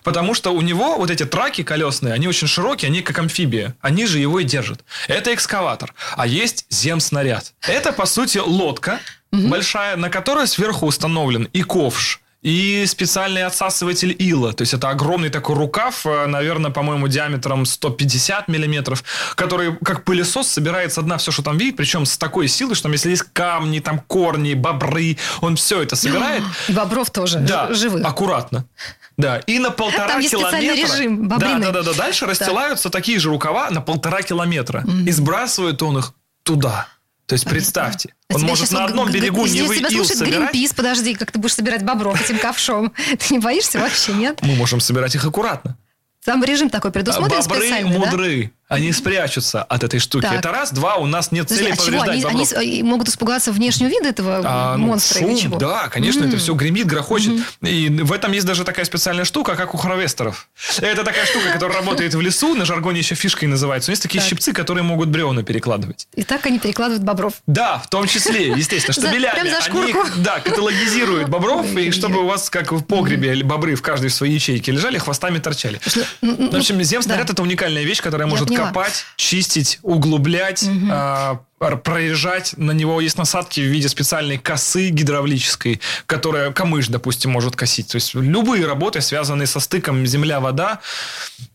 [0.03, 3.75] Потому что у него вот эти траки колесные, они очень широкие, они как амфибия.
[3.81, 4.83] Они же его и держат.
[5.07, 5.93] Это экскаватор.
[6.17, 7.53] А есть земснаряд.
[7.61, 8.99] Это, по сути, лодка
[9.31, 14.51] большая, на которой сверху установлен и ковш, и специальный отсасыватель ила.
[14.53, 19.03] То есть это огромный такой рукав, э, наверное, по-моему, диаметром 150 миллиметров,
[19.35, 22.83] который как пылесос собирает со дна все, что там видит, причем с такой силой, что
[22.83, 26.43] там, если есть камни, там корни, бобры, он все это собирает.
[26.67, 28.05] И бобров тоже Да, живых.
[28.05, 28.65] аккуратно.
[29.15, 30.75] Да, и на полтора Там есть километра...
[30.75, 31.61] режим да, бобриный.
[31.67, 34.83] да, да, да, дальше расстилаются такие же рукава на полтора километра.
[35.05, 36.87] И сбрасывает он их туда.
[37.33, 40.19] То есть, представьте, он может на одном берегу здесь Невы тебя слушает.
[40.19, 42.93] Гринпис, подожди, как ты будешь собирать бобров этим ковшом?
[43.07, 44.37] Ты не боишься вообще, нет?
[44.43, 45.75] Мы можем собирать их аккуратно.
[46.23, 48.51] Там режим такой предусмотрен Бобры специальный, да?
[48.69, 50.23] Они спрячутся от этой штуки.
[50.23, 50.33] Так.
[50.39, 50.71] Это раз.
[50.71, 52.51] Два, у нас нет Подожди, цели а повреждать Они, они бобров.
[52.63, 55.57] э, могут испугаться внешнего вида этого А, ну, монстра или шум, чего?
[55.57, 57.33] Да, конечно, это все гремит, грохочет.
[57.61, 60.47] И в этом есть даже такая специальная штука, как у харвестеров.
[60.81, 63.91] Это такая штука, которая работает в лесу, на жаргоне еще фишкой называется.
[63.91, 64.29] Есть такие Так.
[64.29, 66.07] щипцы, которые могут бревна перекладывать.
[66.15, 67.33] И так они перекладывают бобров.
[67.45, 69.33] Да, в том числе, естественно, штабелями.
[69.33, 70.07] прям за Они шкурку.
[70.17, 74.35] да, каталогизируют бобров, и чтобы у вас, как в погребе, бобры в каждой в своей
[74.35, 75.79] ячейке лежали, хвостами торчали.
[76.21, 78.67] ну, ну, В общем, земснаряд это уникальная вещь, которая может поняла.
[78.73, 82.53] копать, чистить, углублять, а, пр- проезжать.
[82.57, 87.87] На него есть насадки в виде специальной косы гидравлической, которая камыш, допустим, может косить.
[87.87, 90.81] То есть любые работы, связанные со стыком земля-вода,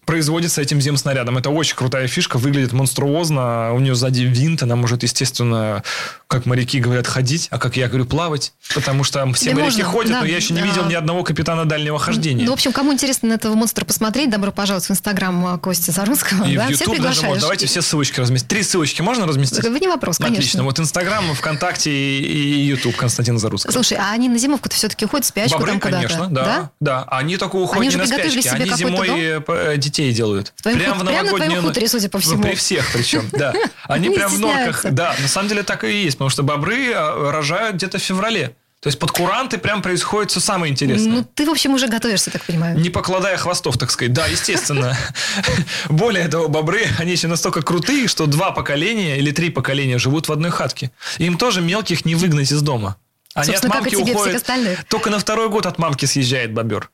[0.08, 1.36] производится этим земснарядом.
[1.36, 3.74] Это очень крутая фишка, выглядит монструозно.
[3.74, 5.82] У нее сзади винт, она может, естественно,
[6.28, 8.54] как моряки говорят, ходить, а как я говорю, плавать.
[8.74, 10.66] Потому что все Тебе моряки можно, ходят, да, но я еще не да.
[10.66, 12.46] видел ни одного капитана дальнего хождения.
[12.46, 15.90] Ну, в общем, кому интересно на этого монстра посмотреть, добро пожаловать в Инстаграм а, Кости
[15.90, 16.46] Зарусского.
[16.46, 17.42] И да, в YouTube даже можно.
[17.42, 18.48] Давайте все ссылочки разместить.
[18.48, 19.60] Три ссылочки можно разместить?
[19.60, 20.38] Так, Не вопрос, конечно.
[20.38, 20.64] Отлично.
[20.64, 23.72] Вот Инстаграм, ВКонтакте и YouTube Константина Зарусского.
[23.72, 25.96] Слушай, а они на зимовку-то все-таки уходят в спячку Бобры, там куда-то?
[26.08, 27.04] конечно, да, да.
[27.08, 28.50] Они только уходят Они не на спячке.
[28.50, 29.44] Они зимой дом?
[29.56, 30.52] э, детей делают.
[30.56, 32.42] В твоем ху- прямо на твоем хуторе, судя по всему.
[32.42, 33.52] При всех причем, да.
[33.84, 34.86] Они прям в норках.
[34.90, 36.16] Да, на самом деле так и есть.
[36.16, 38.54] Потому что бобры э, рожают где-то в феврале.
[38.80, 41.12] То есть под куранты прям происходит все самое интересное.
[41.12, 42.78] Ну, ты, в общем, уже готовишься, так понимаю.
[42.78, 44.12] Не покладая хвостов, так сказать.
[44.12, 44.96] Да, естественно.
[45.88, 50.32] Более того, бобры, они еще настолько крутые, что два поколения или три поколения живут в
[50.32, 50.92] одной хатке.
[51.18, 52.96] Им тоже мелких не выгнать из дома.
[53.34, 54.44] Они от Собственно, мамки тебе, уходят.
[54.88, 56.88] Только на второй год от мамки съезжает бобер.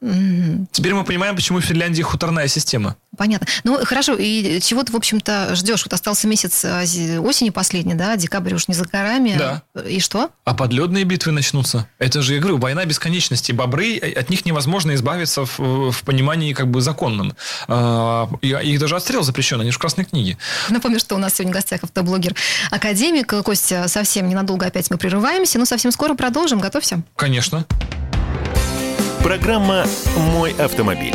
[0.73, 2.97] Теперь мы понимаем, почему в Финляндии хуторная система.
[3.17, 3.47] Понятно.
[3.65, 5.85] Ну, хорошо, и чего ты, в общем-то, ждешь?
[5.85, 6.83] Вот остался месяц а,
[7.21, 9.35] осени последний, да, декабрь уж не за горами.
[9.39, 9.63] Да.
[9.89, 10.31] И что?
[10.45, 11.89] А подледные битвы начнутся.
[11.99, 13.53] Это же, я говорю, война бесконечности.
[13.53, 17.35] Бобры, э, от них невозможно избавиться в, в понимании как бы законном.
[17.69, 20.39] А, и- Их даже отстрел запрещен, они же в Красной книге.
[20.71, 22.35] Напомню, что у нас сегодня в гостях автоблогер
[22.71, 23.33] Академик.
[23.45, 26.59] Костя, совсем ненадолго опять мы прерываемся, но совсем скоро продолжим.
[26.61, 27.03] Готовься.
[27.17, 27.65] Конечно.
[29.23, 29.87] Программа
[30.17, 31.15] «Мой автомобиль».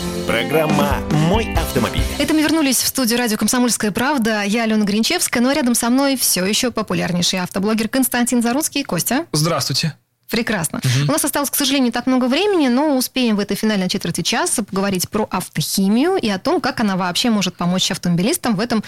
[0.31, 0.95] Программа
[1.27, 2.05] «Мой автомобиль».
[2.17, 4.43] Это мы вернулись в студию радио «Комсомольская правда».
[4.43, 8.85] Я Алена Гринчевская, но рядом со мной все еще популярнейший автоблогер Константин Заруцкий.
[8.85, 9.25] Костя.
[9.33, 9.97] Здравствуйте.
[10.31, 10.79] Прекрасно.
[11.07, 14.21] У нас осталось, к сожалению, не так много времени, но успеем в этой финальной четверти
[14.21, 18.81] часа поговорить про автохимию и о том, как она вообще может помочь автомобилистам в этом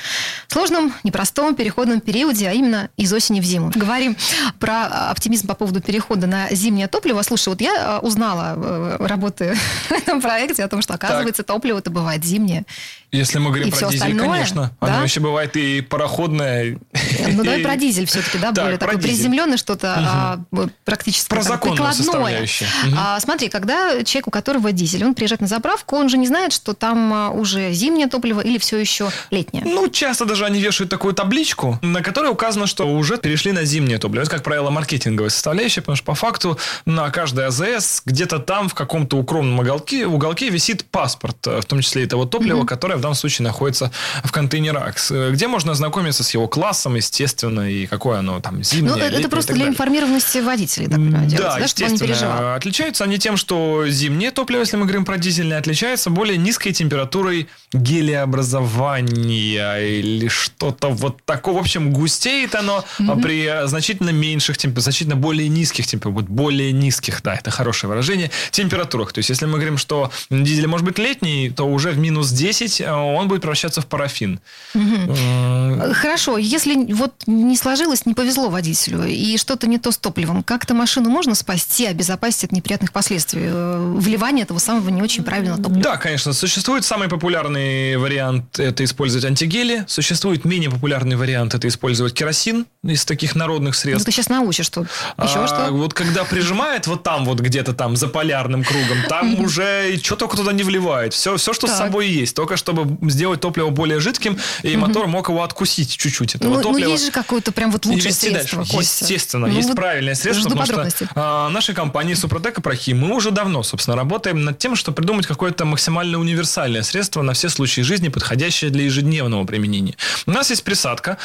[0.47, 3.71] сложном, непростом переходном периоде, а именно из осени в зиму.
[3.75, 4.15] Говорим
[4.59, 7.21] про оптимизм по поводу перехода на зимнее топливо.
[7.23, 9.55] Слушай, вот я э, узнала, э, работая
[9.89, 12.63] в этом проекте, о том, что, оказывается, топливо-то бывает зимнее.
[13.11, 14.71] Если мы говорим И про дизель, остальное, конечно.
[14.81, 14.95] да?
[14.95, 16.79] Оно еще бывает и пароходное.
[17.27, 22.69] Ну, давай про дизель все-таки, да, более такое приземленное что-то, а, практически Про законную составляющую.
[22.97, 26.53] А, смотри, когда человек, у которого дизель, он приезжает на заправку, он же не знает,
[26.53, 29.63] что там а, уже зимнее топливо или все еще летнее.
[29.65, 33.97] Ну, часто даже они вешают такую табличку, на которой указано, что уже перешли на зимнее
[33.99, 34.23] топливо.
[34.23, 38.73] Это, как правило, маркетинговая составляющая, потому что по факту на каждой АЗС где-то там в
[38.73, 42.65] каком-то укромном уголке, уголке висит паспорт, э, в том числе и того топлива, Мгм.
[42.67, 43.91] которое в данном случае находится
[44.23, 48.95] в контейнерах, э, где можно ознакомиться с его классом, естественно, и какое оно там зимнее,
[48.95, 52.55] Ну, это просто для информированности водителей так делается, Да, да, естественно.
[52.55, 57.47] Отличаются они тем, что зимнее топливо, если мы говорим про дизельное, отличается более низкой температурой
[57.73, 61.55] гелеобразования или что-то вот такое.
[61.55, 63.21] В общем, густеет оно Мгм.
[63.21, 69.13] при значительно меньших, темп- значительно более низких температурах, более низких, да, это хорошее выражение, температурах.
[69.13, 72.81] То есть, если мы говорим, что дизель может быть летний, то уже в минус 10
[72.81, 74.39] а, он будет превращаться в парафин.
[74.75, 80.43] М, Хорошо, если вот не сложилось, не повезло водителю, и что-то не то с топливом,
[80.43, 85.61] как-то машину можно спасти, обезопасить от неприятных последствий э, вливания этого самого не очень правильного
[85.61, 85.81] топлива?
[85.81, 86.33] Да, конечно.
[86.33, 89.85] Существует самый популярный вариант– это использовать антигели.
[89.87, 94.05] Существует менее популярный вариант– это использовать керосин из таких народных Ну, средств.
[94.05, 94.87] ты сейчас научишь тут.
[95.23, 95.67] Еще А, что?
[95.71, 100.35] Вот когда прижимает вот там вот где-то там за полярным кругом, там уже что только
[100.37, 101.13] туда не вливает.
[101.13, 101.79] Все, все что с Так.
[101.79, 102.35] собой есть.
[102.35, 106.35] Только чтобы сделать топливо более жидким, и мотор мог его откусить чуть-чуть.
[106.35, 106.89] Этого Ну, ну, топлива.
[106.89, 108.73] есть же какое-то прям вот лучшее средство, дальше.
[108.75, 109.03] Костя.
[109.05, 111.07] Естественно, Ну, есть вот правильное средство, потому что подробностей.
[111.15, 115.27] а, нашей компании Супротек и Прохим мы уже давно, собственно, работаем над тем, чтобы придумать
[115.27, 119.95] какое-то максимально универсальное средство на все случаи жизни, подходящее для ежедневного применения.
[120.25, 121.17] У нас есть присадка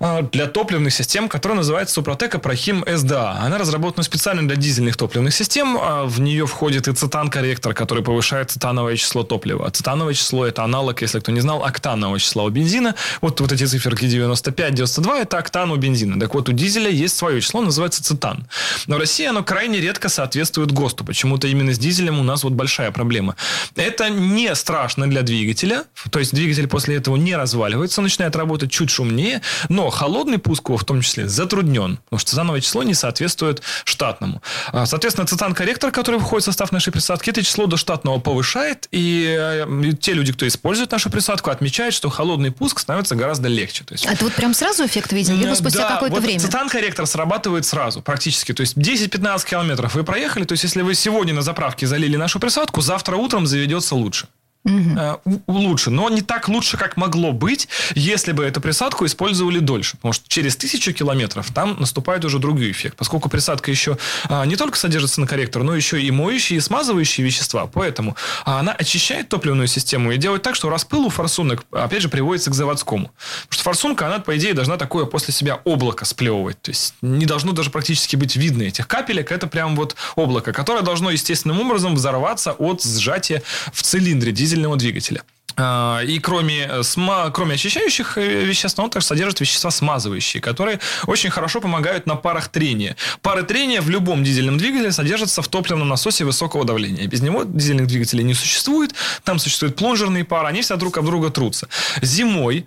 [0.00, 3.32] а, для топливных систем, которая называется Супротек и Прохим СДА.
[3.40, 5.78] Она разработана специально для дизельных топливных систем.
[5.80, 9.70] а В нее входит и цитан-корректор, который повышает цитановое число топлива.
[9.70, 12.94] Цитановое число– это аналог, если кто не знал, октанового числа у бензина.
[13.20, 16.18] Вот, вот эти циферки 95, 92– это октан у бензина.
[16.20, 18.46] Так вот, у дизеля есть свое число, называется цитан.
[18.86, 21.04] Но России оно крайне редко соответствует ГОСТу.
[21.04, 23.36] Почему-то именно с дизелем у нас вот большая проблема.
[23.76, 25.84] Это не страшно для двигателя.
[26.10, 29.42] То есть, двигатель после этого не разваливается, начинает работать чуть шумнее.
[29.68, 31.98] Но холодный пуск его в том числе затруднен.
[32.06, 34.42] Потому что цитановое число не соответствует штатному.
[34.72, 38.88] А, соответственно, цитан-корректор, который входит в состав нашей присадки, это число до штатного повышает.
[38.90, 43.84] И э, те люди, кто использует нашу присадку, отмечают, что холодный пуск становится гораздо легче.
[43.84, 45.38] То есть, А это вот прям сразу эффект виден?
[45.38, 46.40] Либо спустя да, какое-то вот время?
[46.40, 48.52] цитан-корректор срабатывает сразу, практически.
[48.52, 50.44] То есть 10-15 километров вы проехали.
[50.44, 54.28] То есть если вы сегодня на заправке залили нашу присадку, завтра утром заведется лучше.
[54.66, 59.60] Э, у- лучше, но не так лучше, как могло быть, если бы эту присадку использовали
[59.60, 59.96] дольше.
[59.96, 62.96] Потому что через тысячу километров там наступает уже другой эффект.
[62.96, 63.96] Поскольку присадка еще
[64.28, 67.66] а, не только содержится на корректор, но еще и моющие, и смазывающие вещества.
[67.66, 72.08] Поэтому а, она очищает топливную систему и делает так, что распыл у форсунок, опять же,
[72.08, 73.12] приводится к заводскому.
[73.42, 76.60] Потому что форсунка, она, по идее, должна такое после себя облако сплевывать.
[76.62, 79.30] То есть не должно даже практически быть видно этих капелек.
[79.30, 83.42] Это прям вот облако, которое должно естественным образом взорваться от сжатия
[83.72, 85.22] в цилиндре дизельного двигателя.
[85.58, 90.80] А, И кроме, э, сма- кроме очищающих э, веществ, он также содержит вещества смазывающие, которые
[91.06, 92.96] очень хорошо помогают на парах трения.
[93.22, 97.06] Пары трения в любом дизельном двигателе содержатся в топливном насосе высокого давления.
[97.06, 98.94] Без него дизельных двигателей не существует.
[99.24, 101.68] Там существуют плунжерные пары, они все друг об друга трутся.
[102.02, 102.66] Зимой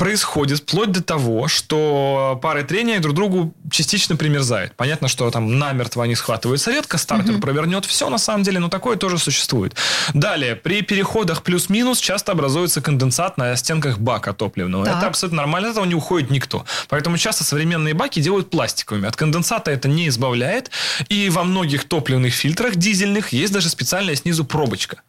[0.00, 4.72] происходит вплоть до того, что пары трения друг другу частично примерзают.
[4.74, 8.96] Понятно, что там намертво они схватываются редко, стартер провернет все на самом деле, но такое
[8.96, 9.76] тоже существует.
[10.14, 14.86] Далее, при переходах плюс-минус часто образуется конденсат на стенках бака топливного.
[14.86, 14.96] Так.
[14.96, 16.64] Это абсолютно нормально, от этого не уходит никто.
[16.88, 19.06] Поэтому часто современные баки делают пластиковыми.
[19.06, 20.70] От конденсата это не избавляет.
[21.10, 25.02] И во многих топливных фильтрах дизельных есть даже специальная снизу пробочка.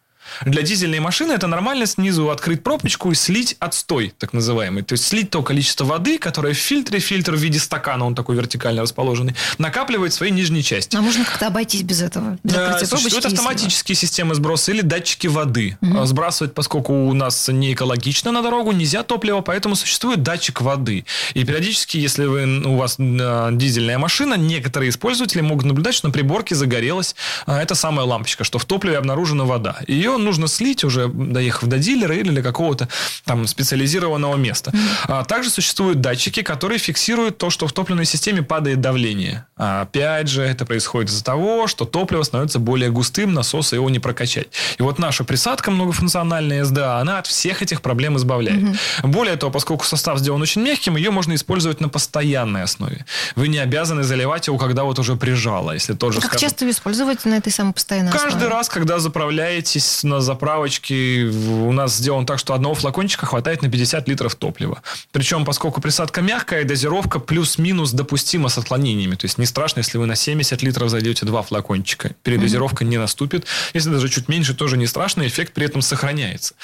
[0.45, 4.83] Для дизельной машины это нормально снизу открыть пробочку и слить отстой, так называемый.
[4.83, 8.35] То есть слить то количество воды, которое в фильтре, фильтр в виде стакана, он такой
[8.35, 10.95] вертикально расположенный, накапливает в своей нижней части.
[10.95, 12.37] А можно как-то обойтись без этого?
[12.43, 15.77] Без открытия Существуют пробочки, если- автоматические системы сброса или датчики воды.
[15.81, 21.05] Э, Сбрасывать, поскольку у нас не экологично на дорогу, нельзя топливо, поэтому существует датчик воды.
[21.33, 26.13] И периодически, если вы, у вас э, дизельная машина, некоторые использователи могут наблюдать, что на
[26.13, 27.15] приборке загорелась
[27.47, 29.79] э, эта самая лампочка, что в топливе обнаружена вода.
[29.87, 32.87] Ее нужно слить уже, доехав до дилера или до какого-то
[33.25, 34.71] там специализированного места.
[35.07, 39.45] А также существуют датчики, которые фиксируют то, что в топливной системе падает давление.
[39.57, 43.99] А опять же, это происходит из-за того, что топливо становится более густым, насоса его не
[43.99, 44.47] прокачать.
[44.77, 48.63] И вот наша присадка многофункциональная СДА, она от всех этих проблем избавляет.
[49.03, 53.05] Более того, поскольку состав сделан очень мягким, ее можно использовать на постоянной основе.
[53.35, 55.71] Вы не обязаны заливать его, когда вот уже прижало.
[55.71, 58.47] Если тоже, Как скажем, часто использовать на этой самой постоянной Каждый основе?
[58.47, 64.07] раз, когда заправляетесь на заправочке, у нас сделано так, что одного флакончика хватает на 50
[64.07, 64.81] литров топлива.
[65.11, 69.15] Причем, поскольку присадка мягкая, дозировка плюс-минус допустима с отклонениями.
[69.15, 72.11] То есть не страшно, если вы на 70 литров зайдете два флакончика.
[72.23, 73.45] Передозировка не наступит.
[73.73, 76.55] Если даже чуть меньше, тоже не страшно, эффект при этом сохраняется.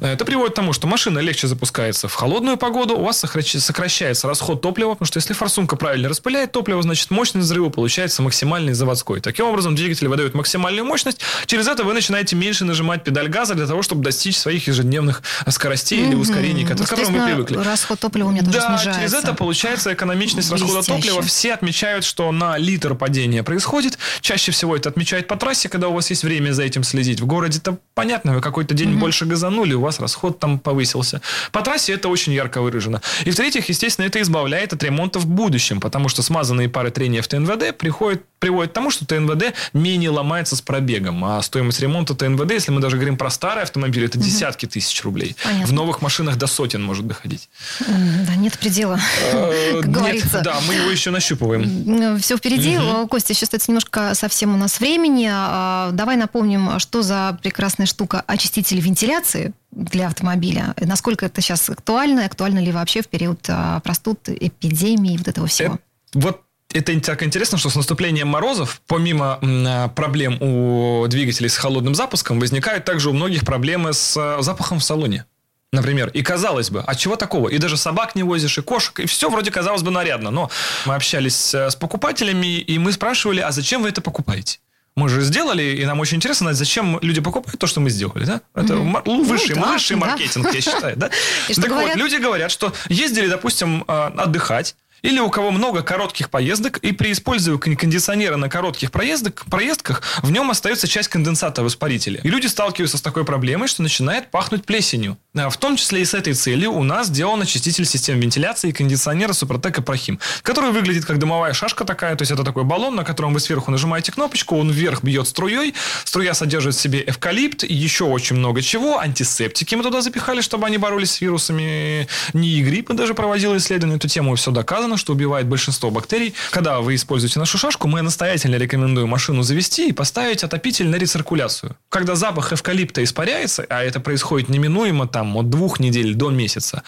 [0.00, 4.28] Это приводит к тому, что машина легче запускается в холодную погоду, у вас сокращ- сокращается
[4.28, 9.20] расход топлива, потому что если форсунка правильно распыляет топливо, значит мощность взрыва получается максимальный заводской.
[9.20, 11.20] Таким образом, двигатель выдает максимальную мощность.
[11.46, 16.06] Через это вы начинаете меньше нажимать педаль газа для того, чтобы достичь своих ежедневных скоростей
[16.06, 17.56] или ускорений, ко- к которым Естественно, привыкли.
[17.56, 19.00] расход топлива у меня тоже Да, снижается.
[19.00, 20.96] через это получается экономичность расхода Блестяще.
[21.02, 21.22] топлива.
[21.22, 23.98] Все отмечают, что на литр падение происходит.
[24.20, 27.20] Чаще всего это отмечают по трассе, когда у вас есть время за этим следить.
[27.20, 31.20] В городе-то понятно, вы какой-то день больше газанули, у вас расход там повысился.
[31.52, 33.00] По трассе это очень ярко выражено.
[33.24, 37.28] И в-третьих, естественно, это избавляет от ремонта в будущем, потому что смазанные пары трения в
[37.28, 41.24] ТНВД приходят, приводят к тому, что ТНВД менее ломается с пробегом.
[41.24, 45.36] А стоимость ремонта ТНВД, если мы даже говорим про старый автомобиль, это десятки тысяч рублей.
[45.44, 45.66] Понятно.
[45.68, 47.48] В новых машинах до сотен может доходить.
[47.78, 48.98] Да, нет предела,
[49.32, 50.40] Э, как говорится.
[50.42, 52.18] Да, мы его еще нащупываем.
[52.18, 52.76] Все впереди.
[53.08, 55.28] Костя, еще остается немножко совсем у нас времени.
[55.32, 60.74] А, Давай напомним, что за прекрасная штука очиститель вентиляции для автомобиля.
[60.80, 62.24] Насколько это сейчас актуально?
[62.24, 65.78] Актуально ли вообще в период а, простуд, эпидемии, вот этого всего?
[66.14, 66.41] Вот
[66.72, 72.40] это так интересно, что с наступлением морозов, помимо а, проблем у двигателей с холодным запуском,
[72.40, 75.24] возникают также у многих проблемы с а, запахом в салоне.
[75.72, 77.48] Например, и казалось бы, а чего такого?
[77.48, 80.30] И даже собак не возишь, и кошек, и все вроде казалось бы нарядно.
[80.30, 80.50] Но
[80.84, 84.58] мы общались э, с покупателями, и мы спрашивали, а зачем вы это покупаете?
[84.96, 88.26] Мы же сделали, и нам очень интересно знать, зачем люди покупают то, что мы сделали,
[88.26, 88.42] да?
[88.54, 90.06] Это мар- ну, высший, Ну да, высший да.
[90.06, 91.08] маркетинг, я считаю, да?
[91.54, 96.78] Так вот, люди говорят, что ездили, допустим, э, отдыхать, Или у кого много коротких поездок,
[96.78, 102.20] и при использовании кондиционера на коротких проездок, проездках в нем остается часть конденсата в испарителе.
[102.22, 105.18] И люди сталкиваются с такой проблемой, что начинает пахнуть плесенью.
[105.34, 108.72] А В том числе и с этой целью у нас сделан очиститель систем вентиляции и
[108.72, 113.04] кондиционера Супротек Прохим, который выглядит как дымовая шашка такая, то есть это такой баллон, на
[113.04, 115.74] котором вы сверху нажимаете кнопочку, он вверх бьет струей,
[116.04, 120.66] струя содержит в себе эвкалипт и еще очень много чего, антисептики мы туда запихали, чтобы
[120.66, 125.46] они боролись с вирусами, НИИ гриппа даже проводила исследование эту тему, все доказано, что убивает
[125.46, 126.34] большинство бактерий.
[126.50, 131.76] Когда вы используете нашу шашку, мы настоятельно рекомендуем машину завести и поставить отопитель на рециркуляцию.
[131.88, 136.82] Когда запах эвкалипта испаряется, а это происходит неминуемо там от двух недель до месяца,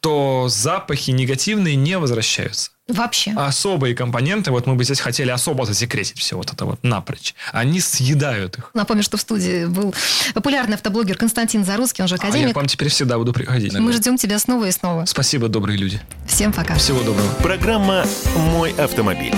[0.00, 2.70] то запахи негативные не возвращаются.
[2.88, 3.32] Вообще.
[3.36, 7.34] Особые компоненты, вот мы бы здесь хотели особо засекретить все вот это вот напрочь.
[7.52, 8.70] Они съедают их.
[8.72, 9.94] Напомню, что в студии был
[10.34, 12.54] популярный автоблогер Константин Заруцкий, он же А я академик.
[12.54, 13.74] к вам теперь всегда буду приходить.
[13.74, 15.04] Мы ждем тебя снова и снова.
[15.04, 16.00] Спасибо, добрые люди.
[16.26, 16.74] Всем пока.
[16.76, 17.28] Всего доброго.
[17.42, 18.04] Программа
[18.36, 19.34] «Мой автомобиль».